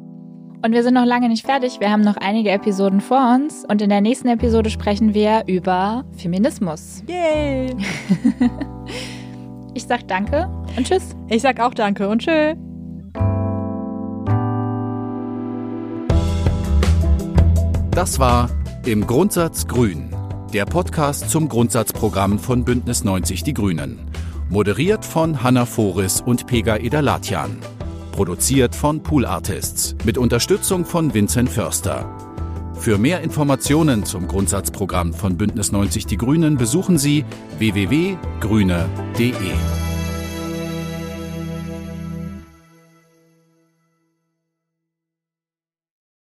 Und 0.64 0.72
wir 0.72 0.85
sind 0.85 0.94
noch 0.94 1.05
lange 1.05 1.29
nicht 1.29 1.44
fertig. 1.44 1.81
Wir 1.81 1.90
haben 1.90 2.03
noch 2.03 2.16
einige 2.16 2.51
Episoden 2.51 3.01
vor 3.01 3.35
uns. 3.35 3.64
Und 3.68 3.83
in 3.83 3.88
der 3.88 4.01
nächsten 4.01 4.29
Episode 4.29 4.70
sprechen 4.70 5.12
wir 5.12 5.42
über 5.48 6.05
Feminismus. 6.16 7.03
Yay! 7.09 7.75
ich 9.75 9.85
sag 9.85 10.07
danke 10.07 10.48
und 10.77 10.87
tschüss. 10.87 11.16
Ich 11.29 11.42
sag 11.42 11.59
auch 11.59 11.75
danke 11.75 12.09
und 12.09 12.22
tschüss. 12.22 12.57
Das 17.90 18.20
war 18.20 18.48
Im 18.87 19.07
Grundsatz 19.07 19.66
Grün, 19.66 20.14
der 20.55 20.64
Podcast 20.64 21.29
zum 21.29 21.48
Grundsatzprogramm 21.48 22.38
von 22.38 22.64
Bündnis 22.64 23.03
90 23.03 23.42
Die 23.42 23.53
Grünen. 23.53 23.98
Moderiert 24.48 25.05
von 25.05 25.42
Hanna 25.42 25.66
Foris 25.66 26.20
und 26.20 26.46
Pega 26.46 26.77
Edalatian. 26.77 27.59
Produziert 28.12 28.77
von 28.77 29.03
Pool 29.03 29.27
Artists 29.27 29.96
mit 30.05 30.18
Unterstützung 30.18 30.85
von 30.85 31.12
Vincent 31.12 31.51
Förster. 31.51 32.07
Für 32.75 32.98
mehr 32.98 33.20
Informationen 33.22 34.05
zum 34.05 34.29
Grundsatzprogramm 34.29 35.12
von 35.14 35.37
Bündnis 35.37 35.72
90 35.72 36.07
Die 36.07 36.16
Grünen 36.16 36.57
besuchen 36.57 36.98
Sie 36.98 37.25
www.grüne.de. 37.59 39.33